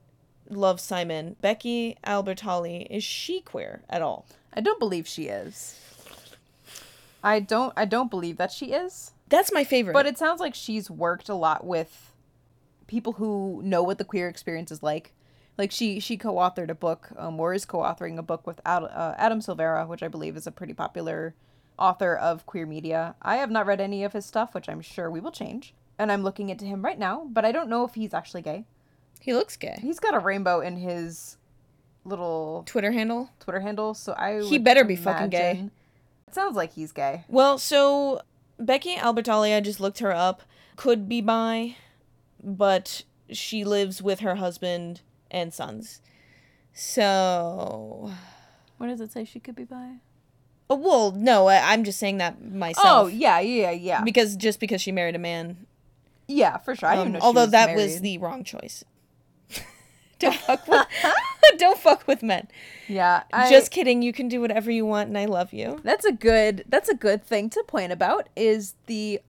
[0.49, 5.79] love simon becky albertalli is she queer at all I don't believe she is.
[7.23, 9.13] I don't I don't believe that she is.
[9.29, 12.13] that's my favorite But it sounds like she's worked a lot with
[12.89, 15.13] people who know what the queer experience is like.
[15.57, 19.15] Like she she co-authored a book, um, or is co-authoring a book with Ad, uh,
[19.19, 21.35] Adam Silvera, which I believe is a pretty popular
[21.79, 23.15] author of queer media.
[23.23, 25.75] I have not read any of his stuff, which I'm sure we will change.
[26.01, 28.65] And I'm looking into him right now, but I don't know if he's actually gay.
[29.21, 31.37] he looks gay He's got a rainbow in his
[32.07, 35.69] little twitter handle Twitter handle, so I He would better be fucking gay.
[36.27, 37.25] It sounds like he's gay.
[37.29, 38.23] Well, so
[38.59, 40.43] Becky Albertalli, I just looked her up,
[40.77, 41.77] could be bi,
[42.43, 46.01] but she lives with her husband and sons.
[46.73, 48.11] So
[48.79, 49.97] what does it say she could be bi?
[50.71, 52.87] Oh, well, no, I, I'm just saying that myself.
[52.87, 55.67] Oh yeah, yeah, yeah, because just because she married a man.
[56.31, 56.89] Yeah, for sure.
[56.93, 58.85] Um, even know she although was that was the wrong choice.
[60.19, 60.87] don't fuck with,
[61.59, 62.49] don't fuck with men.
[62.89, 63.23] yeah.
[63.33, 64.03] I, Just kidding.
[64.03, 65.81] You can do whatever you want, and I love you.
[65.83, 69.21] that's a good that's a good thing to point about is the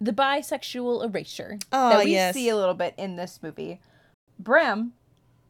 [0.00, 2.34] the bisexual erasure Oh, that we yes.
[2.34, 3.80] see a little bit in this movie.
[4.38, 4.92] Bram,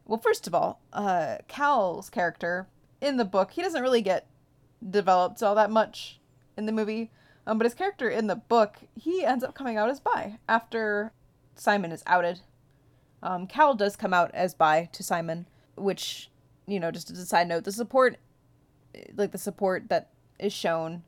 [0.07, 2.69] well, first of all, uh, Cal's character
[3.01, 4.27] in the book he doesn't really get
[4.89, 6.21] developed all that much
[6.57, 7.11] in the movie,
[7.47, 11.13] um, but his character in the book he ends up coming out as bi after
[11.55, 12.41] Simon is outed.
[13.23, 16.31] Um, Cal does come out as bi to Simon, which
[16.67, 18.19] you know, just as a side note, the support
[19.15, 21.03] like the support that is shown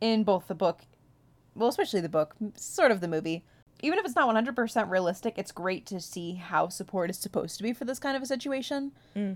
[0.00, 0.82] in both the book,
[1.54, 3.44] well, especially the book, sort of the movie.
[3.82, 7.62] Even if it's not 100% realistic, it's great to see how support is supposed to
[7.62, 8.92] be for this kind of a situation.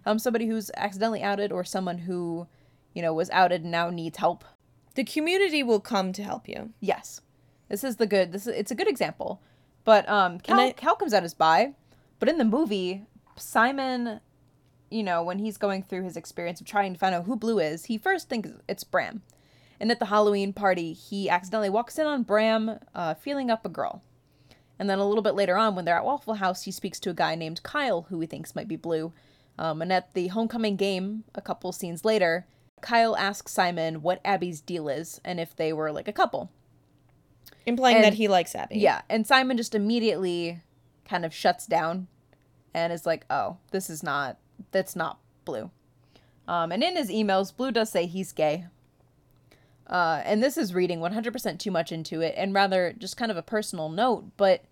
[0.07, 2.47] Um, somebody who's accidentally outed or someone who,
[2.95, 4.45] you know, was outed and now needs help.
[4.95, 6.70] The community will come to help you.
[6.80, 7.20] Yes,
[7.68, 8.32] this is the good.
[8.32, 9.41] This is it's a good example.
[9.84, 11.74] But um, Cal, I- Cal comes out as bi,
[12.18, 14.20] but in the movie, Simon,
[14.91, 17.59] you know, when he's going through his experience of trying to find out who Blue
[17.59, 19.22] is, he first thinks it's Bram,
[19.78, 23.70] and at the Halloween party, he accidentally walks in on Bram uh, feeling up a
[23.70, 24.03] girl,
[24.78, 27.11] and then a little bit later on, when they're at Waffle House, he speaks to
[27.11, 29.12] a guy named Kyle who he thinks might be Blue,
[29.59, 32.47] um, and at the homecoming game, a couple scenes later.
[32.83, 36.51] Kyle asks Simon what Abby's deal is and if they were like a couple.
[37.66, 38.78] Implying And- that he likes Abby.
[38.78, 40.61] Yeah, and Simon just immediately
[41.05, 42.09] kind of shuts down
[42.72, 44.39] and is like, "Oh, this is not
[44.70, 45.70] that's not Blue."
[46.49, 48.66] Um, and in his emails, Blue does say he's gay.
[49.87, 53.37] Uh, and this is reading 100% too much into it, and rather just kind of
[53.37, 54.31] a personal note.
[54.37, 54.64] But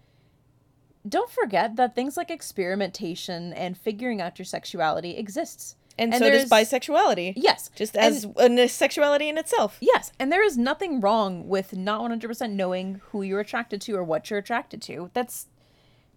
[1.08, 5.74] don't forget that things like experimentation and figuring out your sexuality exists.
[5.98, 7.32] And, And so does bisexuality.
[7.36, 9.78] Yes, Just and- as a sexuality in itself.
[9.80, 14.04] Yes, and there is nothing wrong with not 100% knowing who you're attracted to or
[14.04, 15.10] what you're attracted to.
[15.12, 15.48] That's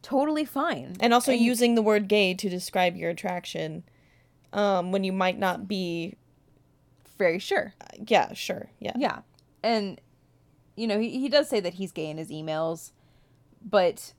[0.03, 0.97] totally fine.
[0.99, 3.83] And also using the word gay to describe your attraction
[4.53, 6.15] um, when you might not be.
[7.17, 7.73] very sure.
[8.07, 8.69] Yeah, sure.
[8.79, 8.93] Yeah.
[8.95, 9.19] Yeah.
[9.63, 9.99] And
[10.75, 12.91] you know, he he does say that he's gay in his emails,
[13.63, 14.13] but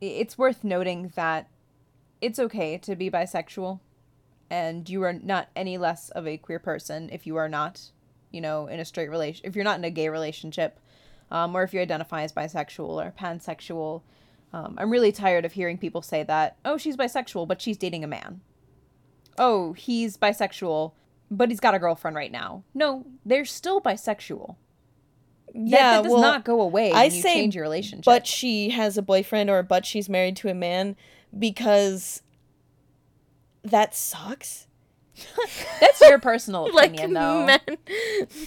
[0.00, 1.48] it's worth noting that
[2.20, 3.80] it's okay to be bisexual
[4.50, 7.80] and you are not any less of a queer person if you are not,
[8.30, 10.78] you know, in a straight relation if you're not in a gay relationship.
[11.30, 14.02] Um, or if you identify as bisexual or pansexual.
[14.52, 18.04] Um, I'm really tired of hearing people say that, oh, she's bisexual, but she's dating
[18.04, 18.42] a man.
[19.36, 20.92] Oh, he's bisexual,
[21.30, 22.62] but he's got a girlfriend right now.
[22.74, 24.54] No, they're still bisexual.
[25.52, 28.04] Yeah, that does well, not go away I you say change your relationship.
[28.04, 30.96] But she has a boyfriend or but she's married to a man
[31.36, 32.22] because
[33.70, 34.66] that sucks.
[35.80, 37.46] that's your personal Like opinion, though.
[37.46, 37.60] men,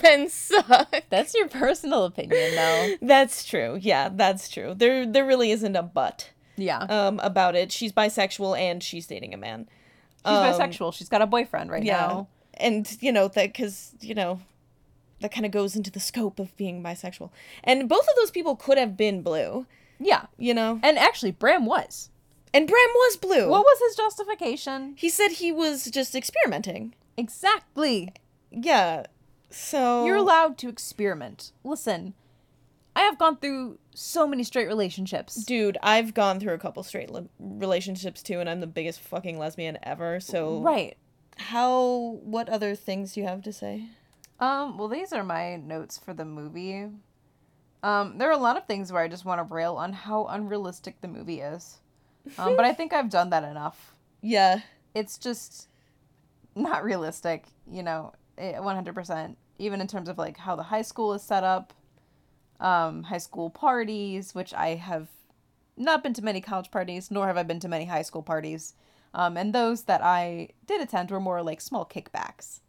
[0.04, 1.04] men suck.
[1.10, 2.96] That's your personal opinion, though.
[3.02, 3.78] That's true.
[3.82, 4.76] Yeah, that's true.
[4.76, 7.72] There, there really isn't a but Yeah, um about it.
[7.72, 9.68] She's bisexual and she's dating a man.
[10.26, 10.94] she's um, bisexual.
[10.94, 12.28] She's got a boyfriend right Yeah, now.
[12.54, 14.40] and you know that because you know
[15.22, 17.32] that kind of goes into the scope of being bisexual.
[17.64, 19.66] And both of those people could have been blue.
[20.00, 22.09] Yeah, You know, and actually, Bram was.
[22.54, 23.50] And Bram was blue.
[23.50, 24.94] What was his justification?
[24.98, 26.96] he said he was just experimenting.
[27.18, 28.14] Exactly.
[28.52, 29.06] Yeah.
[29.50, 31.52] So You're allowed to experiment.
[31.64, 32.14] Listen,
[32.96, 35.36] I have gone through so many straight relationships.
[35.36, 39.38] Dude, I've gone through a couple straight li- relationships too, and I'm the biggest fucking
[39.40, 40.20] lesbian ever.
[40.20, 40.98] So, Right.
[41.38, 42.20] how?
[42.24, 43.86] What other things do you have to say?
[44.40, 46.88] Um, well, these are my notes for the movie.
[47.84, 50.26] Um, there are a lot of things where I just want to rail on how
[50.26, 51.80] unrealistic the movie is.
[52.38, 53.94] Um, but I think I've done that enough.
[54.22, 54.62] Yeah.
[54.94, 55.68] It's just
[56.56, 59.36] not realistic, you know, eh, 100%.
[59.58, 61.74] Even in terms of like how the high school is set up,
[62.60, 65.08] um, high school parties, which I have
[65.78, 68.74] not been to many college parties, nor have I been to many high school parties.
[69.14, 72.60] Um, and those that I did attend were more like small kickbacks,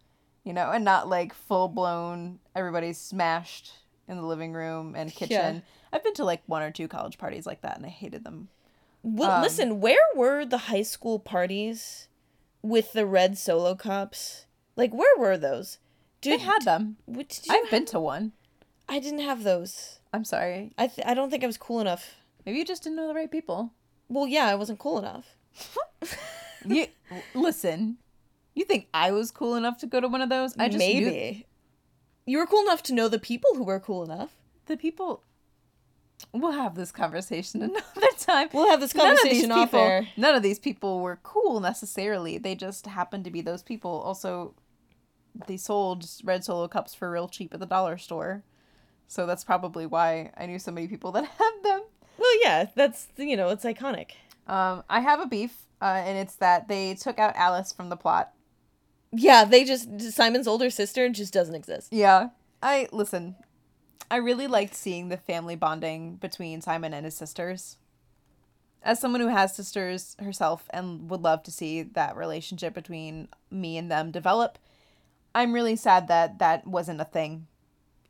[0.45, 3.73] you know, and not like full blown, everybody's smashed
[4.09, 5.63] in the living room and kitchen.
[5.93, 8.49] I've been to like one or two college parties like that and I hated them.
[9.03, 12.09] Well, Um, listen, where were the high school parties
[12.62, 14.46] with the red solo cups?
[14.76, 15.78] Like, where were those?
[16.20, 16.96] Did, They had them.
[17.11, 18.32] Did I've been to one.
[18.88, 20.01] I didn't have those.
[20.12, 20.72] I'm sorry.
[20.76, 22.14] I th- I don't think I was cool enough.
[22.44, 23.72] Maybe you just didn't know the right people.
[24.09, 25.36] Well, yeah, I wasn't cool enough.
[26.66, 26.88] You
[27.34, 27.96] listen.
[28.55, 30.55] You think I was cool enough to go to one of those?
[30.59, 31.46] I just knew Maybe.
[32.26, 34.30] You were cool enough to know the people who were cool enough.
[34.66, 35.22] the people.
[36.33, 38.49] We'll have this conversation another time.
[38.53, 40.09] We'll have this None of these conversation off people, air.
[40.16, 42.39] none of these people were cool necessarily.
[42.39, 43.91] They just happened to be those people.
[43.91, 44.55] Also,
[45.47, 48.43] they sold red solo cups for real cheap at the dollar store.
[49.09, 51.83] So that's probably why I knew so many people that had them.
[52.18, 54.12] Well, yeah, that's you know, it's iconic.
[54.47, 57.97] Um, I have a beef, uh, and it's that they took out Alice from the
[57.97, 58.33] plot.
[59.12, 61.93] Yeah, they just Simon's older sister just doesn't exist.
[61.93, 62.29] Yeah.
[62.62, 63.37] I listen.
[64.11, 67.77] I really liked seeing the family bonding between Simon and his sisters.
[68.83, 73.77] As someone who has sisters herself and would love to see that relationship between me
[73.79, 74.59] and them develop,
[75.35, 77.47] I'm really sad that that wasn't a thing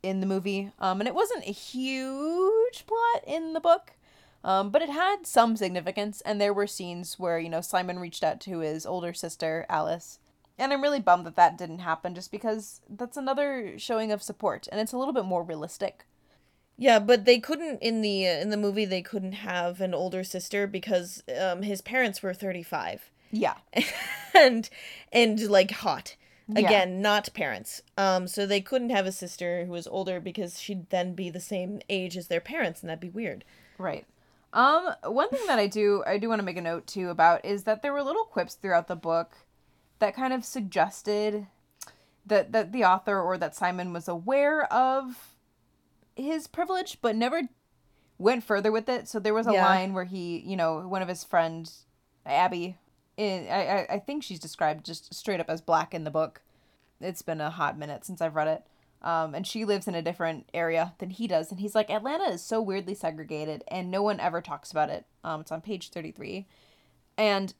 [0.01, 0.71] in the movie.
[0.79, 3.93] Um, and it wasn't a huge plot in the book,
[4.43, 6.21] um, but it had some significance.
[6.21, 10.17] And there were scenes where, you know, Simon reached out to his older sister, Alice.
[10.57, 14.67] And I'm really bummed that that didn't happen just because that's another showing of support
[14.71, 16.05] and it's a little bit more realistic.
[16.77, 20.23] Yeah, but they couldn't in the uh, in the movie they couldn't have an older
[20.23, 23.11] sister because um his parents were 35.
[23.31, 23.55] Yeah.
[24.33, 24.69] and
[25.11, 26.15] and like hot.
[26.47, 26.59] Yeah.
[26.59, 27.81] Again, not parents.
[27.97, 31.39] Um so they couldn't have a sister who was older because she'd then be the
[31.39, 33.43] same age as their parents and that'd be weird.
[33.77, 34.05] Right.
[34.53, 37.45] Um, one thing that I do I do want to make a note too about
[37.45, 39.37] is that there were little quips throughout the book
[40.01, 41.47] that kind of suggested
[42.25, 45.35] that that the author or that Simon was aware of
[46.15, 47.43] his privilege but never
[48.17, 49.07] went further with it.
[49.07, 49.65] So there was a Yeah.
[49.65, 51.85] line where he, you know, one of his friends,
[52.25, 52.77] Abby,
[53.17, 56.41] in, I, I think she's described just straight up as black in the book.
[56.99, 58.63] It's been a hot minute since I've read it.
[59.01, 61.49] Um, and she lives in a different area than he does.
[61.49, 65.05] And he's like, Atlanta is so weirdly segregated, and no one ever talks about it.
[65.23, 66.45] Um, it's on page 33.
[67.17, 67.55] And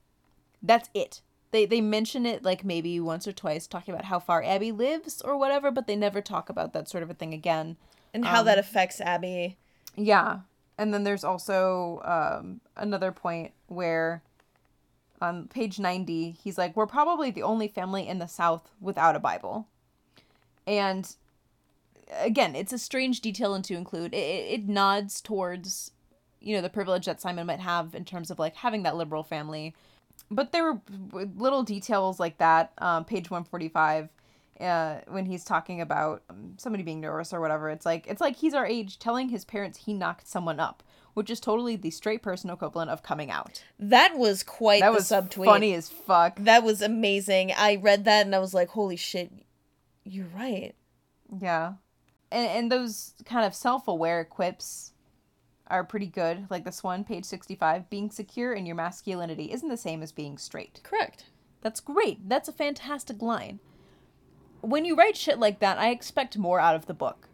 [0.62, 1.22] that's it.
[1.52, 5.22] They, they mention it like maybe once or twice, talking about how far Abby lives
[5.22, 7.78] or whatever, but they never talk about that sort of a thing again.
[8.14, 9.58] And how Um, that affects Abby.
[9.96, 10.40] Yeah.
[10.78, 14.22] And then there's also um, another point where
[15.22, 19.20] on page 90, he's like, We're probably the only family in the South without a
[19.20, 19.68] Bible.
[20.66, 21.14] And
[22.20, 24.14] again, it's a strange detail and to include.
[24.14, 25.92] It, it, it nods towards,
[26.40, 29.24] you know, the privilege that Simon might have in terms of like having that liberal
[29.24, 29.76] family.
[30.30, 32.72] But there were little details like that.
[32.78, 34.10] Um, page 145
[34.60, 37.70] uh, when he's talking about um, somebody being nervous or whatever.
[37.70, 40.84] It's like it's like he's our age telling his parents he knocked someone up,
[41.16, 43.64] which is totally the straight person equivalent of coming out.
[43.80, 45.46] That was quite That the was subtweet.
[45.46, 46.38] funny as fuck.
[46.40, 47.52] That was amazing.
[47.58, 49.32] I read that and I was like, "Holy shit,
[50.04, 50.76] you're right."
[51.40, 51.74] Yeah,
[52.32, 54.91] and and those kind of self-aware quips
[55.72, 56.46] are pretty good.
[56.50, 57.90] Like this one, page sixty-five.
[57.90, 60.82] Being secure in your masculinity isn't the same as being straight.
[60.84, 61.26] Correct.
[61.62, 62.30] That's great.
[62.30, 63.60] That's a fantastic line.
[64.62, 67.30] When you write shit like that, I expect more out of the book.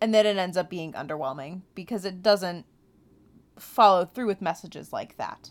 [0.00, 2.66] And then it ends up being underwhelming because it doesn't
[3.58, 5.50] follow through with messages like that.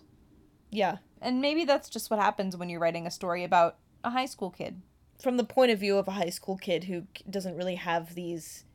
[0.70, 0.97] Yeah.
[1.22, 4.49] And maybe that's just what happens when you're writing a story about a high school
[4.49, 4.82] kid.
[5.22, 8.66] From the point of view of a high school kid who doesn't really have these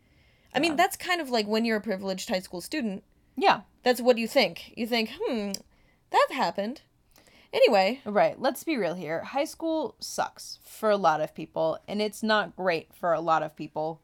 [0.55, 3.05] I mean, that's kind of like when you're a privileged high school student,
[3.37, 3.63] Yeah.
[3.83, 4.73] that's what you think.
[4.77, 5.53] You think, "Hmm,
[6.11, 6.83] that happened."
[7.53, 8.39] Anyway, Right.
[8.41, 9.23] Let's be real here.
[9.23, 13.43] High school sucks for a lot of people, and it's not great for a lot
[13.43, 14.01] of people.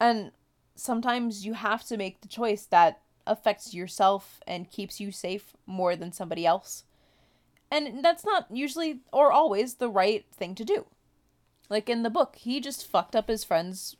[0.00, 0.32] And
[0.74, 5.94] sometimes you have to make the choice that affects yourself and keeps you safe more
[5.94, 6.84] than somebody else.
[7.70, 10.86] And that's not usually or always the right thing to do.
[11.68, 13.96] Like in the book, he just fucked up his friends,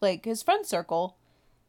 [0.00, 1.16] like his friend circle,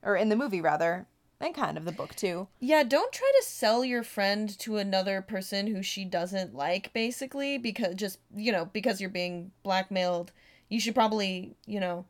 [0.02, 1.08] or in the movie rather,
[1.44, 2.48] and kind of the book too.
[2.60, 7.58] yeah, don't try to sell your friend to another person who she doesn't like basically
[7.58, 10.32] because just, you know, because you're being blackmailed.
[10.70, 12.06] You should probably, you know,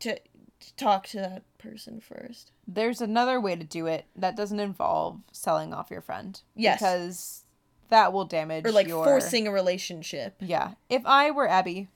[0.00, 2.52] to, to talk to that person first.
[2.66, 6.40] There's another way to do it that doesn't involve selling off your friend.
[6.54, 6.78] Yes.
[6.78, 7.44] Because
[7.88, 9.04] that will damage Or like your...
[9.04, 10.34] forcing a relationship.
[10.40, 10.72] Yeah.
[10.88, 11.88] If I were Abby,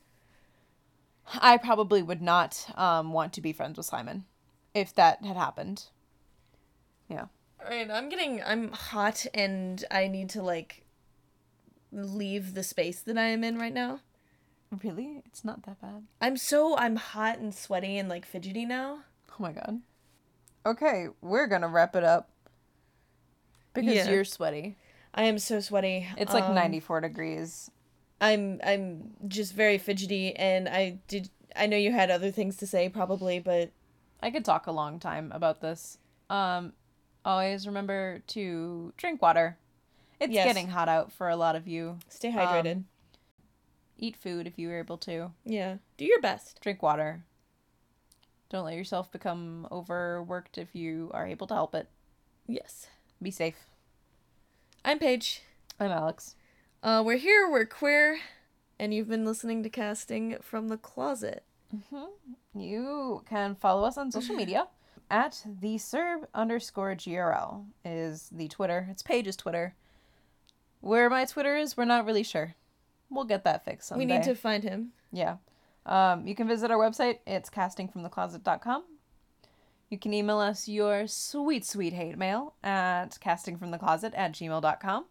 [1.41, 4.25] I probably would not um, want to be friends with Simon
[4.75, 5.85] if that had happened.
[7.09, 7.27] Yeah.
[7.63, 10.85] All right, I'm getting I'm hot and I need to like
[11.93, 14.01] leave the space that I am in right now.
[14.83, 15.23] Really?
[15.27, 16.05] It's not that bad.
[16.21, 19.01] I'm so I'm hot and sweaty and like fidgety now.
[19.31, 19.81] Oh my god.
[20.65, 22.31] Okay, we're gonna wrap it up.
[23.75, 24.11] Because Yeah.
[24.11, 24.77] you're sweaty.
[25.15, 26.09] I am so sweaty.
[26.17, 27.71] It's like Um, 94 degrees.
[28.21, 32.67] I'm I'm just very fidgety and I did I know you had other things to
[32.67, 33.73] say probably, but
[34.23, 35.99] I could talk a long time about this.
[36.31, 36.73] Um,
[37.25, 39.59] always remember to drink water.
[40.21, 40.47] It's Yes.
[40.47, 41.99] getting hot out for a lot of you.
[42.09, 42.77] stay hydrated.
[42.77, 42.87] Um,
[43.99, 45.33] Eat food if you are able to.
[45.45, 45.77] yeah.
[45.97, 46.61] Do your best.
[46.61, 47.25] Drink water.
[48.49, 51.89] Don't let yourself become overworked if you are able to help it.
[52.47, 52.89] Yes.
[53.21, 53.67] Be safe.
[54.85, 55.43] I'm Paige.
[55.79, 56.35] I'm Alex.
[56.83, 58.19] Uh we're here, we're queer,
[58.79, 61.45] and you've been listening to Casting from the Closet.
[62.55, 64.67] You can follow us on social media
[65.13, 68.89] at the Serb underscore GRL is the Twitter.
[68.91, 69.75] Its page is Twitter.
[70.81, 72.55] Where my Twitter is, we're not really sure.
[73.11, 74.07] We'll get that fixed someday.
[74.07, 74.93] We need to find him.
[75.13, 75.37] Yeah.
[75.85, 77.19] Um, you can visit our website.
[77.27, 78.85] It's castingfromthecloset.com.
[79.91, 85.05] You can email us your sweet, sweet hate mail at castingfromthecloset at gmail.com.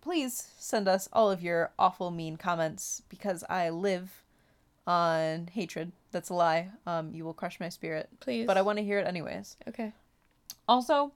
[0.00, 4.24] Please send us all of your awful, mean comments because I live
[4.86, 5.92] on hatred.
[6.14, 6.68] That's a lie.
[6.86, 8.08] Um, you will crush my spirit.
[8.20, 8.46] Please.
[8.46, 9.56] But I want to hear it anyways.
[9.68, 9.92] Okay.
[10.68, 11.10] Also,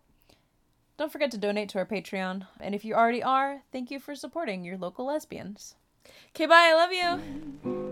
[0.97, 2.49] don't forget to donate to our Patreon.
[2.59, 5.77] And if you already are, thank you for supporting your local lesbians.
[6.35, 6.71] Okay, bye.
[6.71, 7.21] I love you.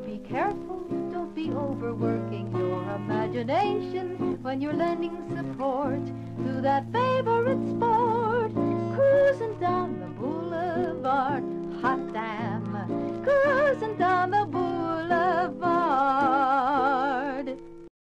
[0.04, 0.80] Be careful.
[1.12, 6.04] Don't be overworking your imagination when you're lending support
[6.44, 8.52] to that favorite sport.
[8.96, 11.44] Cruising down the boulevard.
[11.82, 13.22] Hot damn.
[13.22, 16.45] Cruising down the boulevard.